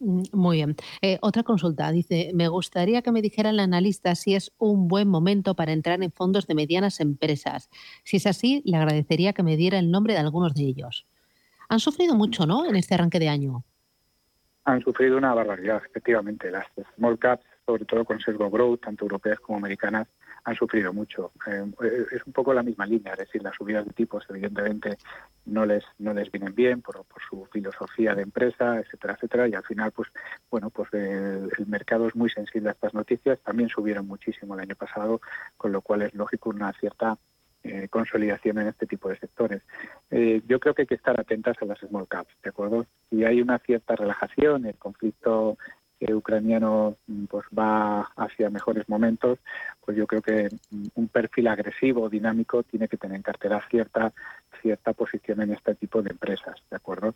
[0.00, 0.76] Mm, muy bien.
[1.00, 1.90] Eh, otra consulta.
[1.90, 6.02] Dice, me gustaría que me dijera el analista si es un buen momento para entrar
[6.02, 7.70] en fondos de medianas empresas.
[8.04, 11.06] Si es así, le agradecería que me diera el nombre de algunos de ellos.
[11.70, 13.64] Han sufrido mucho, ¿no?, en este arranque de año.
[14.64, 16.50] Han sufrido una barbaridad, efectivamente.
[16.50, 16.66] Las
[16.96, 20.06] small caps, sobre todo con sesgo growth, tanto europeas como americanas,
[20.44, 21.32] han sufrido mucho.
[21.46, 21.64] Eh,
[22.12, 24.98] es un poco la misma línea, es decir, las subidas de tipos evidentemente
[25.46, 29.64] no les no les vienen bien por, su filosofía de empresa, etcétera, etcétera, y al
[29.64, 30.08] final, pues
[30.50, 33.38] bueno, pues eh, el mercado es muy sensible a estas noticias.
[33.40, 35.20] También subieron muchísimo el año pasado,
[35.56, 37.18] con lo cual es lógico una cierta
[37.64, 39.62] eh, consolidación en este tipo de sectores.
[40.10, 42.86] yo creo que hay que estar atentas a las small caps, ¿de acuerdo?
[43.10, 45.58] Si hay una cierta relajación, el conflicto
[46.00, 46.96] ucraniano
[47.28, 49.38] pues va hacia mejores momentos,
[49.84, 50.48] pues yo creo que
[50.94, 54.12] un perfil agresivo, dinámico, tiene que tener en cartera cierta
[54.60, 57.14] cierta posición en este tipo de empresas, ¿de acuerdo?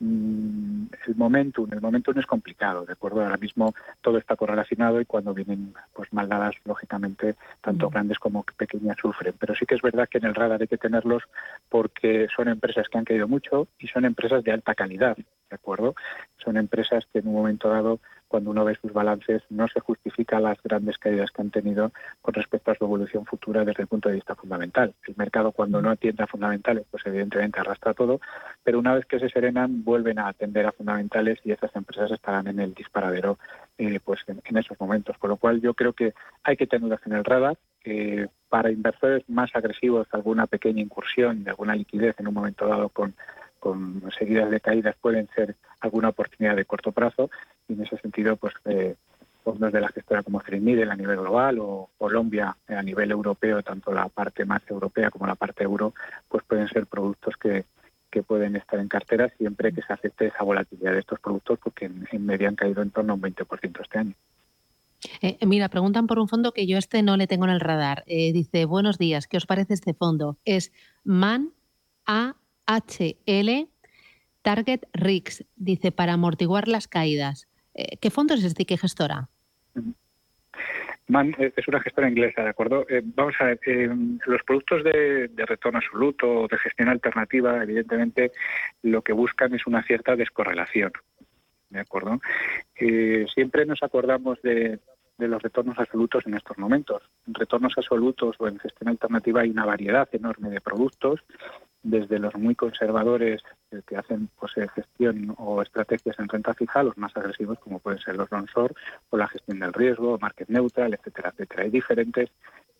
[0.00, 3.22] Mm, el momentum, el momentum es complicado, ¿de acuerdo?
[3.22, 8.96] Ahora mismo todo está correlacionado y cuando vienen pues maldadas, lógicamente, tanto grandes como pequeñas
[9.00, 9.34] sufren.
[9.38, 11.22] Pero sí que es verdad que en el radar hay que tenerlos
[11.68, 15.94] porque son empresas que han caído mucho y son empresas de alta calidad, ¿de acuerdo?
[16.38, 18.00] Son empresas que en un momento dado
[18.34, 22.34] cuando uno ve sus balances, no se justifica las grandes caídas que han tenido con
[22.34, 24.92] respecto a su evolución futura desde el punto de vista fundamental.
[25.06, 28.20] El mercado, cuando no atiende a fundamentales, pues evidentemente arrastra todo,
[28.64, 32.48] pero una vez que se serenan, vuelven a atender a fundamentales y esas empresas estarán
[32.48, 33.38] en el disparadero
[33.78, 35.16] eh, pues en, esos momentos.
[35.18, 36.12] Con lo cual, yo creo que
[36.42, 37.56] hay que tenerlas en el radar.
[38.48, 43.14] para inversores más agresivos, alguna pequeña incursión de alguna liquidez en un momento dado con
[43.64, 47.30] con seguidas de caídas pueden ser alguna oportunidad de corto plazo
[47.68, 48.96] y en ese sentido pues eh,
[49.42, 53.92] fondos de la gestora como Middle a nivel global o Colombia a nivel europeo, tanto
[53.92, 55.94] la parte más europea como la parte euro,
[56.28, 57.64] pues pueden ser productos que,
[58.10, 61.86] que pueden estar en cartera siempre que se acepte esa volatilidad de estos productos porque
[61.86, 64.14] en, media han caído en torno a un 20% este año.
[65.20, 68.04] Eh, mira, preguntan por un fondo que yo este no le tengo en el radar.
[68.06, 70.38] Eh, dice, buenos días, ¿qué os parece este fondo?
[70.44, 70.72] Es
[71.04, 71.50] MAN
[72.06, 72.36] A
[72.66, 73.68] HL
[74.42, 77.48] Target RIX, dice, para amortiguar las caídas.
[77.74, 79.28] Eh, ¿Qué fondo es este qué gestora?
[79.76, 82.86] Eh, es una gestora inglesa, ¿de acuerdo?
[82.88, 83.60] Eh, vamos a ver,
[84.26, 88.32] los productos de, retorno absoluto o de gestión alternativa, evidentemente,
[88.82, 90.92] lo que buscan es una cierta descorrelación,
[91.70, 92.20] ¿de acuerdo?
[93.34, 94.78] siempre nos acordamos de,
[95.18, 97.02] de los retornos absolutos en estos momentos.
[97.26, 101.20] En retornos absolutos o en gestión alternativa hay una variedad enorme de productos
[101.84, 103.42] desde los muy conservadores
[103.86, 108.16] que hacen pues, gestión o estrategias en renta fija, los más agresivos como pueden ser
[108.16, 108.48] los long
[109.10, 111.62] o la gestión del riesgo, market neutral, etcétera, etcétera.
[111.62, 112.30] Hay diferentes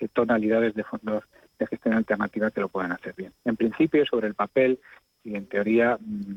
[0.00, 1.24] eh, tonalidades de fondos
[1.58, 3.32] de gestión alternativa que lo pueden hacer bien.
[3.44, 4.80] En principio, sobre el papel
[5.22, 6.34] y en teoría, mm,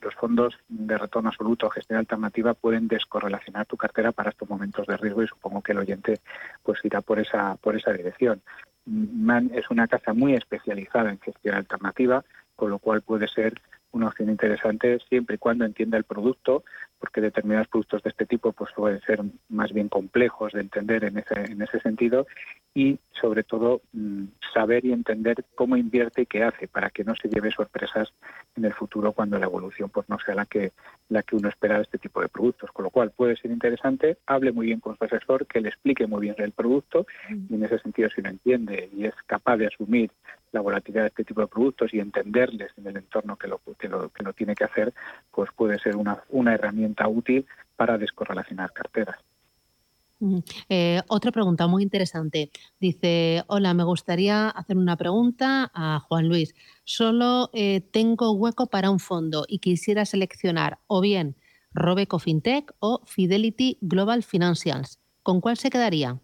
[0.00, 4.86] los fondos de retorno absoluto o gestión alternativa pueden descorrelacionar tu cartera para estos momentos
[4.86, 6.20] de riesgo y supongo que el oyente
[6.62, 8.42] pues irá por esa por esa dirección.
[8.86, 12.24] Man es una casa muy especializada en gestión alternativa,
[12.54, 13.60] con lo cual puede ser
[13.92, 16.64] una opción interesante siempre y cuando entienda el producto,
[16.98, 21.18] porque determinados productos de este tipo pues pueden ser más bien complejos de entender en
[21.18, 22.26] ese, en ese sentido
[22.74, 27.14] y sobre todo mm, saber y entender cómo invierte y qué hace para que no
[27.14, 28.12] se lleve sorpresas
[28.56, 30.72] en el futuro cuando la evolución pues no sea la que
[31.08, 34.18] la que uno espera de este tipo de productos, con lo cual puede ser interesante,
[34.26, 37.64] hable muy bien con su asesor, que le explique muy bien el producto y en
[37.64, 40.10] ese sentido si lo entiende y es capaz de asumir
[40.52, 43.88] la volatilidad de este tipo de productos y entenderles en el entorno que lo, que
[43.88, 44.92] lo, que lo tiene que hacer,
[45.30, 49.16] pues puede ser una, una herramienta útil para descorrelacionar carteras.
[50.68, 52.50] Eh, otra pregunta muy interesante.
[52.80, 56.54] Dice, hola, me gustaría hacer una pregunta a Juan Luis.
[56.84, 61.36] Solo eh, tengo hueco para un fondo y quisiera seleccionar o bien
[61.72, 64.98] Robeco FinTech o Fidelity Global Financials.
[65.22, 66.18] ¿Con cuál se quedaría?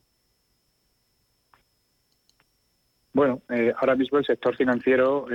[3.12, 5.26] Bueno, eh, ahora mismo el sector financiero,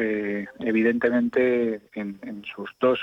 [0.60, 3.00] evidentemente, en, sus dos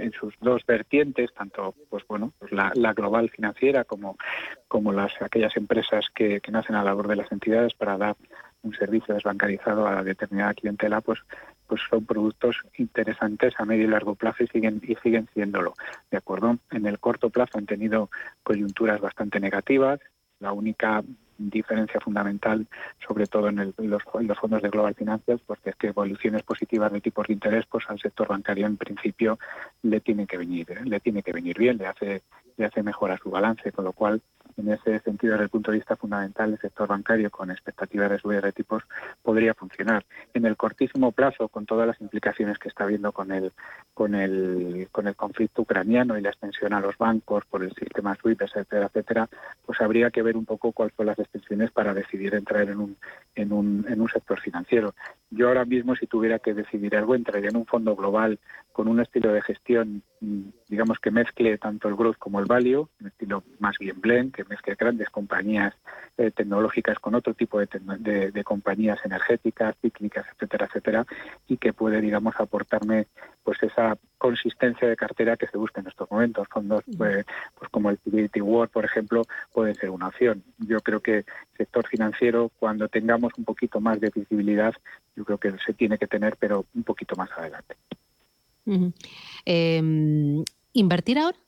[0.00, 4.16] en sus dos vertientes, tanto pues bueno, pues la, global financiera como
[4.68, 8.16] como las aquellas empresas que, que nacen a la labor de las entidades para dar
[8.62, 11.20] un servicio desbancarizado a determinada clientela, pues
[11.66, 15.74] pues son productos interesantes a medio y largo plazo y siguen y siguen siéndolo,
[16.10, 16.58] de acuerdo.
[16.72, 18.10] En el corto plazo han tenido
[18.42, 20.00] coyunturas bastante negativas.
[20.40, 21.04] La única
[21.48, 22.66] diferencia fundamental,
[23.06, 27.26] sobre todo en, los, fondos de Global Financials, porque es que evoluciones positivas de tipos
[27.26, 29.38] de interés, pues al sector bancario en principio
[29.82, 32.22] le tiene que venir, le tiene que venir bien, le hace,
[32.56, 34.20] le hace mejor a su balance, con lo cual
[34.60, 38.18] en ese sentido, desde el punto de vista fundamental, el sector bancario con expectativas de
[38.18, 38.82] subida de tipos
[39.22, 40.04] podría funcionar.
[40.34, 43.52] En el cortísimo plazo, con todas las implicaciones que está habiendo con el,
[43.94, 48.14] con el, con el conflicto ucraniano y la extensión a los bancos por el sistema
[48.14, 49.28] SWIFT, etcétera, etcétera,
[49.66, 52.96] pues habría que ver un poco cuáles son las extensiones para decidir entrar en un,
[53.34, 54.94] en un, en un sector financiero.
[55.30, 58.40] Yo ahora mismo, si tuviera que decidir algo, entraría en un fondo global
[58.72, 60.02] con un estilo de gestión,
[60.68, 64.44] digamos, que mezcle tanto el growth como el value, un estilo más bien blend, que
[64.44, 65.74] mezcle grandes compañías
[66.18, 71.06] eh, tecnológicas con otro tipo de, compañías energéticas, cíclicas, etcétera, etcétera,
[71.46, 73.06] y que puede, digamos, aportarme
[73.42, 76.46] pues esa consistencia de cartera que se busca en estos momentos.
[76.48, 77.24] Fondos pues,
[77.58, 79.22] pues como el Fidelity World, por ejemplo,
[79.52, 80.42] pueden ser una opción.
[80.58, 81.24] Yo creo que el
[81.56, 84.74] sector financiero, cuando tengamos un poquito más de visibilidad,
[85.16, 87.76] yo creo que se tiene que tener, pero un poquito más adelante.
[89.44, 91.38] Em, ¿Invertir ahora?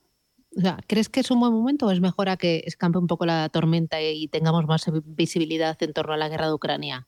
[0.87, 3.49] ¿Crees que es un buen momento o es mejor a que escampe un poco la
[3.49, 7.07] tormenta y tengamos más visibilidad en torno a la guerra de Ucrania?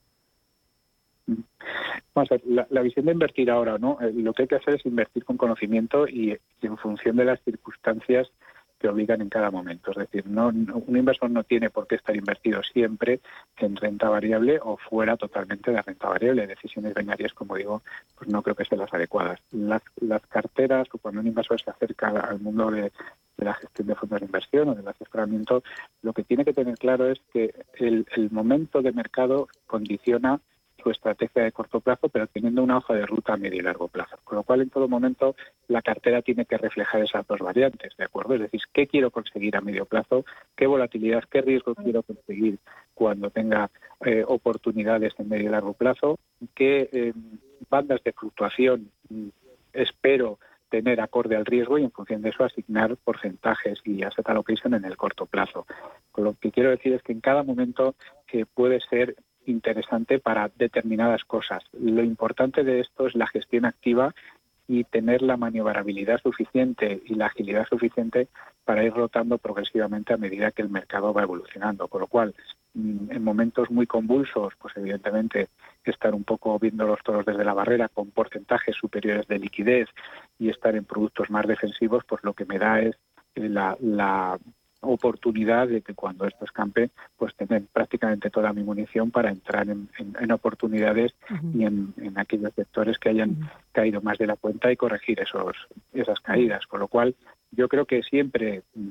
[1.27, 3.99] La, la, visión de invertir ahora, ¿no?
[4.01, 7.41] Eh, lo que hay que hacer es invertir con conocimiento y en función de las
[7.43, 8.31] circunstancias
[8.89, 9.91] obligan en cada momento.
[9.91, 13.21] Es decir, no, un inversor no tiene por qué estar invertido siempre
[13.59, 16.47] en renta variable o fuera totalmente de renta variable.
[16.47, 17.83] Decisiones binarias, como digo,
[18.17, 19.41] pues no creo que sean las adecuadas.
[19.53, 22.93] Las, las carteras, cuando un inversor se acerca al mundo de,
[23.37, 25.63] la gestión de fondos de inversión o del asesoramiento,
[26.03, 30.41] lo que tiene que tener claro es que el momento de mercado condiciona
[30.85, 33.89] su estrategia de corto plazo, pero teniendo una hoja de ruta a medio y largo
[33.89, 34.19] plazo.
[34.23, 35.35] Con lo cual, en todo momento,
[35.67, 38.35] la cartera tiene que reflejar esas dos variantes, ¿de acuerdo?
[38.35, 40.25] Es decir, qué quiero conseguir a medio plazo,
[40.55, 42.59] qué volatilidad, qué riesgo quiero conseguir
[42.93, 43.71] cuando tenga
[44.05, 46.19] eh, oportunidades en medio y largo plazo,
[46.55, 47.13] qué eh,
[47.71, 49.29] bandas de fluctuación mm,
[49.73, 54.75] espero tener acorde al riesgo y en función de eso asignar porcentajes y asset allocation
[54.75, 55.67] en el corto plazo.
[56.17, 57.95] Lo que quiero decir es que en cada momento
[58.27, 59.15] que puede ser
[59.47, 61.63] interesante para determinadas cosas.
[61.73, 64.15] Lo importante de esto es la gestión activa
[64.67, 68.29] y tener la maniobrabilidad suficiente y la agilidad suficiente
[68.65, 71.89] para ir rotando progresivamente a medida que el mercado va evolucionando.
[71.89, 72.35] Con lo cual,
[72.73, 75.49] mm, en momentos muy convulsos, pues evidentemente
[75.85, 79.89] estar un poco viendo los toros desde la barrera con porcentajes superiores de liquidez
[80.39, 82.97] y estar en productos más defensivos, pues lo que me da es
[83.35, 84.39] la, la
[84.85, 90.33] oportunidad de que cuando esto escampe, pues tener prácticamente toda mi munición para entrar en,
[90.33, 91.15] oportunidades
[91.55, 95.57] y en, aquellos sectores que hayan caído más de la cuenta y corregir esos
[95.93, 96.67] esas caídas.
[96.67, 97.15] Con lo cual,
[97.51, 98.91] yo creo que siempre mm,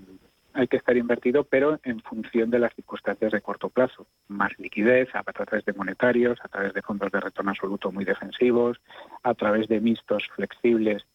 [0.53, 4.05] hay que estar invertido, pero en función de las circunstancias de corto plazo.
[4.27, 8.79] Más liquidez a través de monetarios, a través de fondos de retorno absoluto muy defensivos,
[9.23, 11.05] a través de mixtos flexibles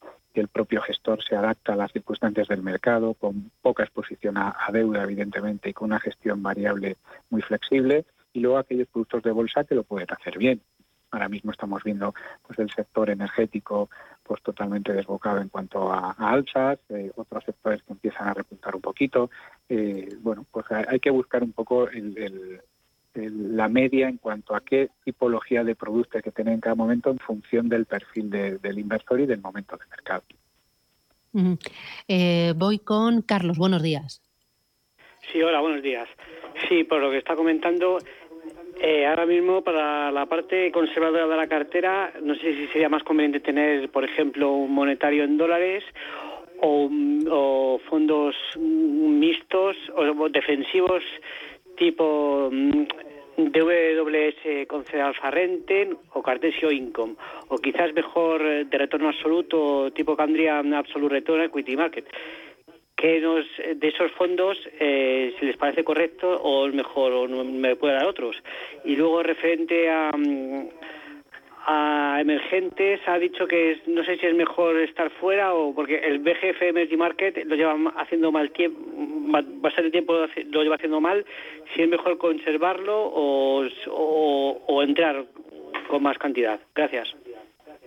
[0.40, 5.02] el propio gestor se adapta a las circunstancias del mercado, con poca exposición a, deuda,
[5.02, 6.96] evidentemente, y con una gestión variable
[7.30, 10.60] muy flexible, y luego aquellos productos de bolsa que lo pueden hacer bien.
[11.10, 12.14] Ahora mismo estamos viendo
[12.46, 13.88] pues el sector energético
[14.22, 18.82] pues totalmente desbocado en cuanto a, alzas, eh, otros sectores que empiezan a repuntar un
[18.82, 19.30] poquito.
[19.70, 21.88] Eh, bueno, pues hay que buscar un poco
[23.14, 27.10] la media en cuanto a qué tipología de producto hay que tener en cada momento
[27.10, 30.22] en función del perfil del inversor y del momento de mercado.
[32.08, 34.22] Eh, voy con Carlos, buenos días.
[35.32, 36.08] Sí, hola, buenos días.
[36.68, 37.98] Sí, por lo que está comentando,
[38.80, 43.02] eh, ahora mismo, para la parte conservadora de la cartera, no sé si sería más
[43.02, 45.84] conveniente tener, por ejemplo, un monetario en dólares
[46.60, 51.02] o, fondos mixtos o defensivos
[51.78, 52.84] tipo mm,
[53.38, 57.14] DWS con Alfa Renten o Cartesio Income,
[57.48, 62.06] o quizás mejor eh, de retorno absoluto tipo Candrian Absolute Return Equity Market
[62.98, 67.76] que nos, de esos fondos eh, si les parece correcto o mejor o no, me
[67.76, 68.34] puede dar otros.
[68.84, 70.10] Y luego referente a,
[71.70, 76.18] a emergentes ha dicho que no sé si es mejor estar fuera o porque el
[76.20, 78.80] BGF Emerging Market lo lleva haciendo mal tiempo,
[79.60, 81.26] bastante tiempo lo lleva haciendo mal,
[81.74, 85.26] si es mejor conservarlo o, o entrar
[85.88, 86.58] con más cantidad.
[86.74, 87.08] Gracias.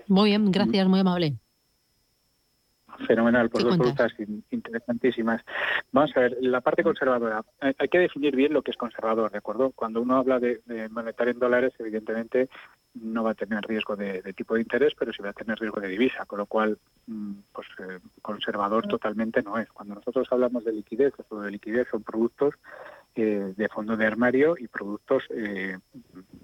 [0.08, 1.34] Muy bien, gracias, muy amable.
[3.08, 4.14] Fenomenal, por dos preguntas
[4.52, 5.42] interesantísimas.
[5.92, 7.44] Vamos a ver, la parte conservadora.
[7.60, 9.72] Hay que definir bien lo que es conservador, ¿de acuerdo?
[9.72, 12.50] Cuando uno habla de, monetario en dólares, evidentemente
[12.94, 15.80] no va a tener riesgo de, tipo de interés, pero sí va a tener riesgo
[15.80, 16.78] de divisa, con lo cual,
[17.08, 19.70] mm, pues eh, conservador totalmente no es.
[19.70, 22.56] Cuando nosotros hablamos de liquidez, o de liquidez son productos
[23.16, 25.78] eh, de fondo de armario y productos eh,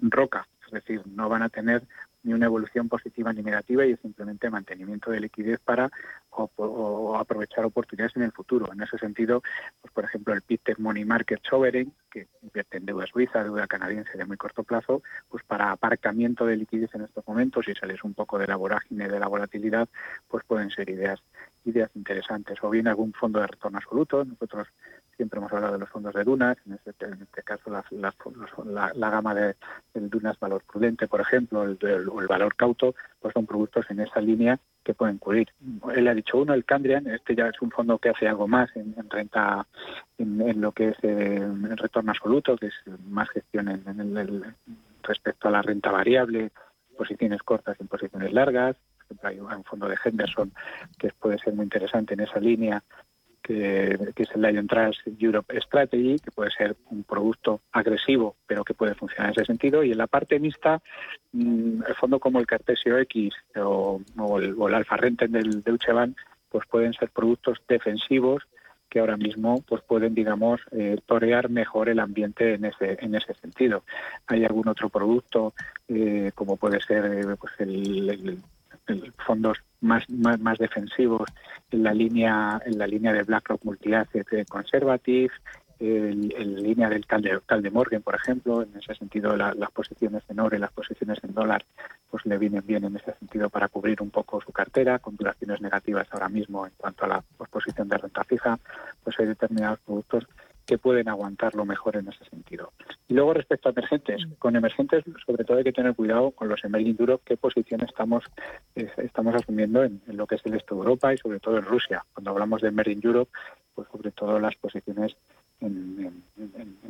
[0.02, 1.82] roca, es decir, no van a tener
[2.28, 5.90] ni una evolución positiva ni negativa y es simplemente mantenimiento de liquidez para
[6.30, 8.70] o, aprovechar oportunidades en el futuro.
[8.70, 9.42] En ese sentido,
[9.80, 14.16] pues por ejemplo el Peter Money Market Sovereign, que invierte en deuda suiza, deuda canadiense
[14.16, 18.12] de muy corto plazo, pues para aparcamiento de liquidez en estos momentos y sales un
[18.12, 19.88] poco de la vorágine de la volatilidad,
[20.28, 21.20] pues pueden ser ideas
[21.64, 22.58] ideas interesantes.
[22.62, 24.24] O bien algún fondo de retorno absoluto.
[24.24, 24.68] Nosotros
[25.18, 29.34] siempre hemos hablado de los fondos de Dunas, en este, en este caso la, gama
[29.34, 29.56] de,
[29.92, 34.58] Dunas Valor Prudente, por ejemplo, el, el Valor Cauto, pues son productos en esa línea
[34.84, 35.48] que pueden cubrir.
[35.94, 38.70] Él ha dicho uno, el Candrian, este ya es un fondo que hace algo más
[38.76, 39.66] en, renta,
[40.16, 42.74] en, lo que es eh, retorno absoluto, que es
[43.08, 43.66] más gestión
[45.02, 46.52] respecto a la renta variable,
[46.96, 48.76] posiciones cortas y posiciones largas.
[49.22, 50.52] Hay un fondo de Henderson
[50.96, 52.82] que puede ser muy interesante en esa línea
[53.48, 58.74] que, es el Lion Trust Europe Strategy, que puede ser un producto agresivo, pero que
[58.74, 59.82] puede funcionar en ese sentido.
[59.82, 60.82] Y en la parte mixta,
[61.32, 64.00] mm, el fondo como el Cartesio X o,
[64.38, 66.16] el, Alfa Renten del Deutsche Bank,
[66.50, 68.42] pues pueden ser productos defensivos
[68.90, 73.34] que ahora mismo pues pueden digamos eh, torear mejor el ambiente en ese en ese
[73.34, 73.84] sentido
[74.26, 75.52] hay algún otro producto
[75.88, 78.38] eh, como puede ser eh, pues el,
[79.26, 81.28] fondos más, más, más, defensivos
[81.70, 85.32] en la línea en la línea de BlackRock Multi-Asset Conservative,
[85.80, 90.24] en, línea del tal de, tal de Morgan, por ejemplo, en ese sentido las posiciones
[90.28, 91.64] en oro y las posiciones en dólar
[92.10, 95.60] pues le vienen bien en ese sentido para cubrir un poco su cartera, con duraciones
[95.60, 98.58] negativas ahora mismo en cuanto a la posición de renta fija,
[99.04, 100.26] pues hay determinados productos
[100.66, 102.72] que pueden aguantarlo mejor en ese sentido.
[103.08, 106.62] Y luego respecto a emergentes, con emergentes sobre todo hay que tener cuidado con los
[106.62, 108.24] emerging Europe, qué posición estamos
[108.74, 112.04] estamos asumiendo en, lo que es el este de Europa y sobre todo en Rusia.
[112.12, 113.30] Cuando hablamos de emerging Europe,
[113.74, 115.16] pues sobre todo las posiciones
[115.60, 116.22] en,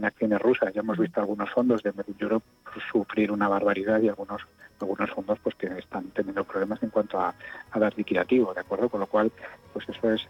[0.03, 0.73] acciones rusas.
[0.73, 2.47] Ya hemos visto algunos fondos de Emerging Europe
[2.91, 4.43] sufrir una barbaridad y algunos
[4.81, 7.35] algunos fondos pues que están teniendo problemas en cuanto a,
[7.75, 8.89] dar liquidativo, ¿de acuerdo?
[8.89, 9.33] Con lo cual,
[9.73, 10.29] pues eso es,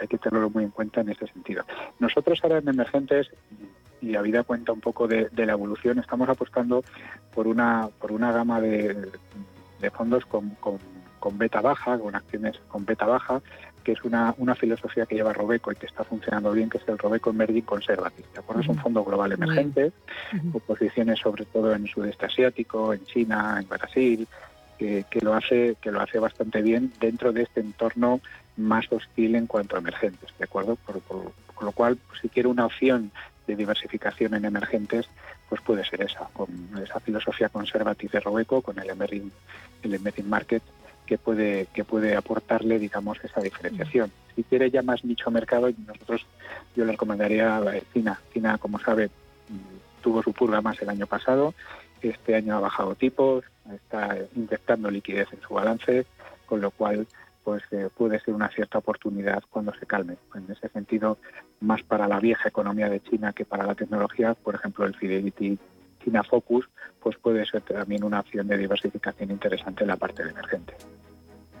[0.00, 1.64] hay que tenerlo muy en cuenta en ese sentido.
[1.98, 3.30] Nosotros ahora en emergentes
[4.04, 6.84] y vida cuenta un poco de, la evolución, estamos apostando
[7.34, 9.10] por una por una gama de,
[9.92, 10.78] fondos con, con,
[11.18, 13.40] con beta baja, con acciones con beta baja,
[13.84, 16.88] que es una, una filosofía que lleva Robeco y que está funcionando bien, que es
[16.88, 18.26] el Robeco Emerging Conservative.
[18.34, 19.92] ¿de Es un fondo global emergente,
[20.30, 24.26] con posiciones sobre todo en sudeste asiático, en China, en Brasil,
[24.78, 28.20] que, lo hace que lo hace bastante bien dentro de este entorno
[28.56, 30.76] más hostil en cuanto a emergentes, ¿de acuerdo?
[30.76, 31.00] Por,
[31.54, 33.12] con lo cual, pues, si quiere una opción
[33.46, 35.08] de diversificación en emergentes,
[35.48, 36.48] pues puede ser esa, con
[36.82, 39.30] esa filosofía conservativa de Robeco, con el emerging,
[39.82, 40.62] el emerging market
[41.06, 44.10] que puede que puede aportarle digamos esa diferenciación.
[44.34, 46.26] Si quiere ya más nicho mercado nosotros
[46.74, 47.60] yo le recomendaría
[47.92, 49.10] China China como sabe
[50.02, 51.54] tuvo su purga más el año pasado.
[52.00, 56.06] Este año ha bajado tipos está inyectando liquidez en su balance
[56.46, 57.06] con lo cual
[57.44, 60.16] pues eh, puede ser una cierta oportunidad cuando se calme.
[60.34, 61.18] En ese sentido,
[61.60, 65.58] más para la vieja economía de China que para la tecnología, por ejemplo, el Fidelity
[66.02, 66.68] China Focus,
[67.00, 70.74] pues puede ser también una opción de diversificación interesante en la parte de emergente.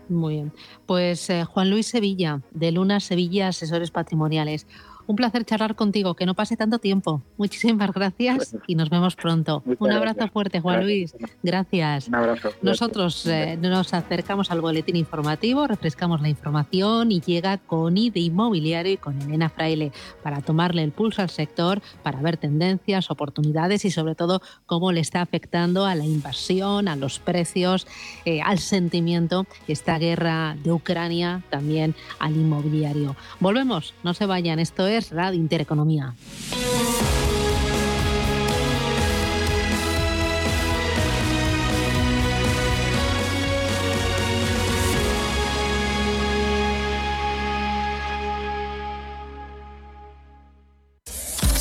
[0.08, 0.52] Muy bien.
[0.86, 4.66] Pues eh, Juan Luis Sevilla, de Luna Sevilla Asesores Patrimoniales.
[5.06, 7.22] Un placer charlar contigo, que no pase tanto tiempo.
[7.36, 9.62] Muchísimas gracias y nos vemos pronto.
[9.78, 11.14] Un abrazo fuerte, Juan Luis.
[11.42, 12.08] Gracias.
[12.08, 12.50] Un abrazo.
[12.62, 18.92] Nosotros eh, nos acercamos al boletín informativo, refrescamos la información y llega con IDE Inmobiliario
[18.92, 19.92] y con Elena Fraile
[20.22, 25.00] para tomarle el pulso al sector, para ver tendencias, oportunidades y sobre todo cómo le
[25.00, 27.86] está afectando a la invasión, a los precios,
[28.24, 33.16] eh, al sentimiento esta guerra de Ucrania, también al inmobiliario.
[33.40, 36.14] Volvemos, no se vayan, esto es Radio Intereconomía.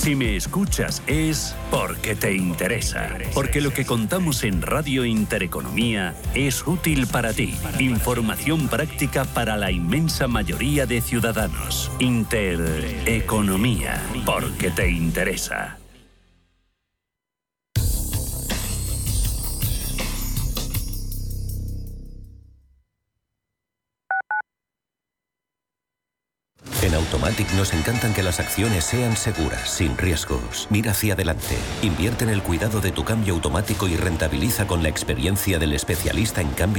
[0.04, 6.68] Si me escuchas es porque te interesa, porque lo que contamos en Radio Intereconomía es
[6.68, 7.56] útil para ti.
[7.80, 11.90] Información práctica para la inmensa mayoría de ciudadanos.
[12.00, 15.78] Intereconomía, porque te interesa.
[26.84, 30.68] En Automatic nos encantan que las acciones sean seguras, sin riesgos.
[30.70, 31.56] Mira hacia adelante.
[31.82, 36.42] Invierte en el cuidado de tu cambio automático y rentabiliza con la experiencia del especialista
[36.42, 36.64] en cambio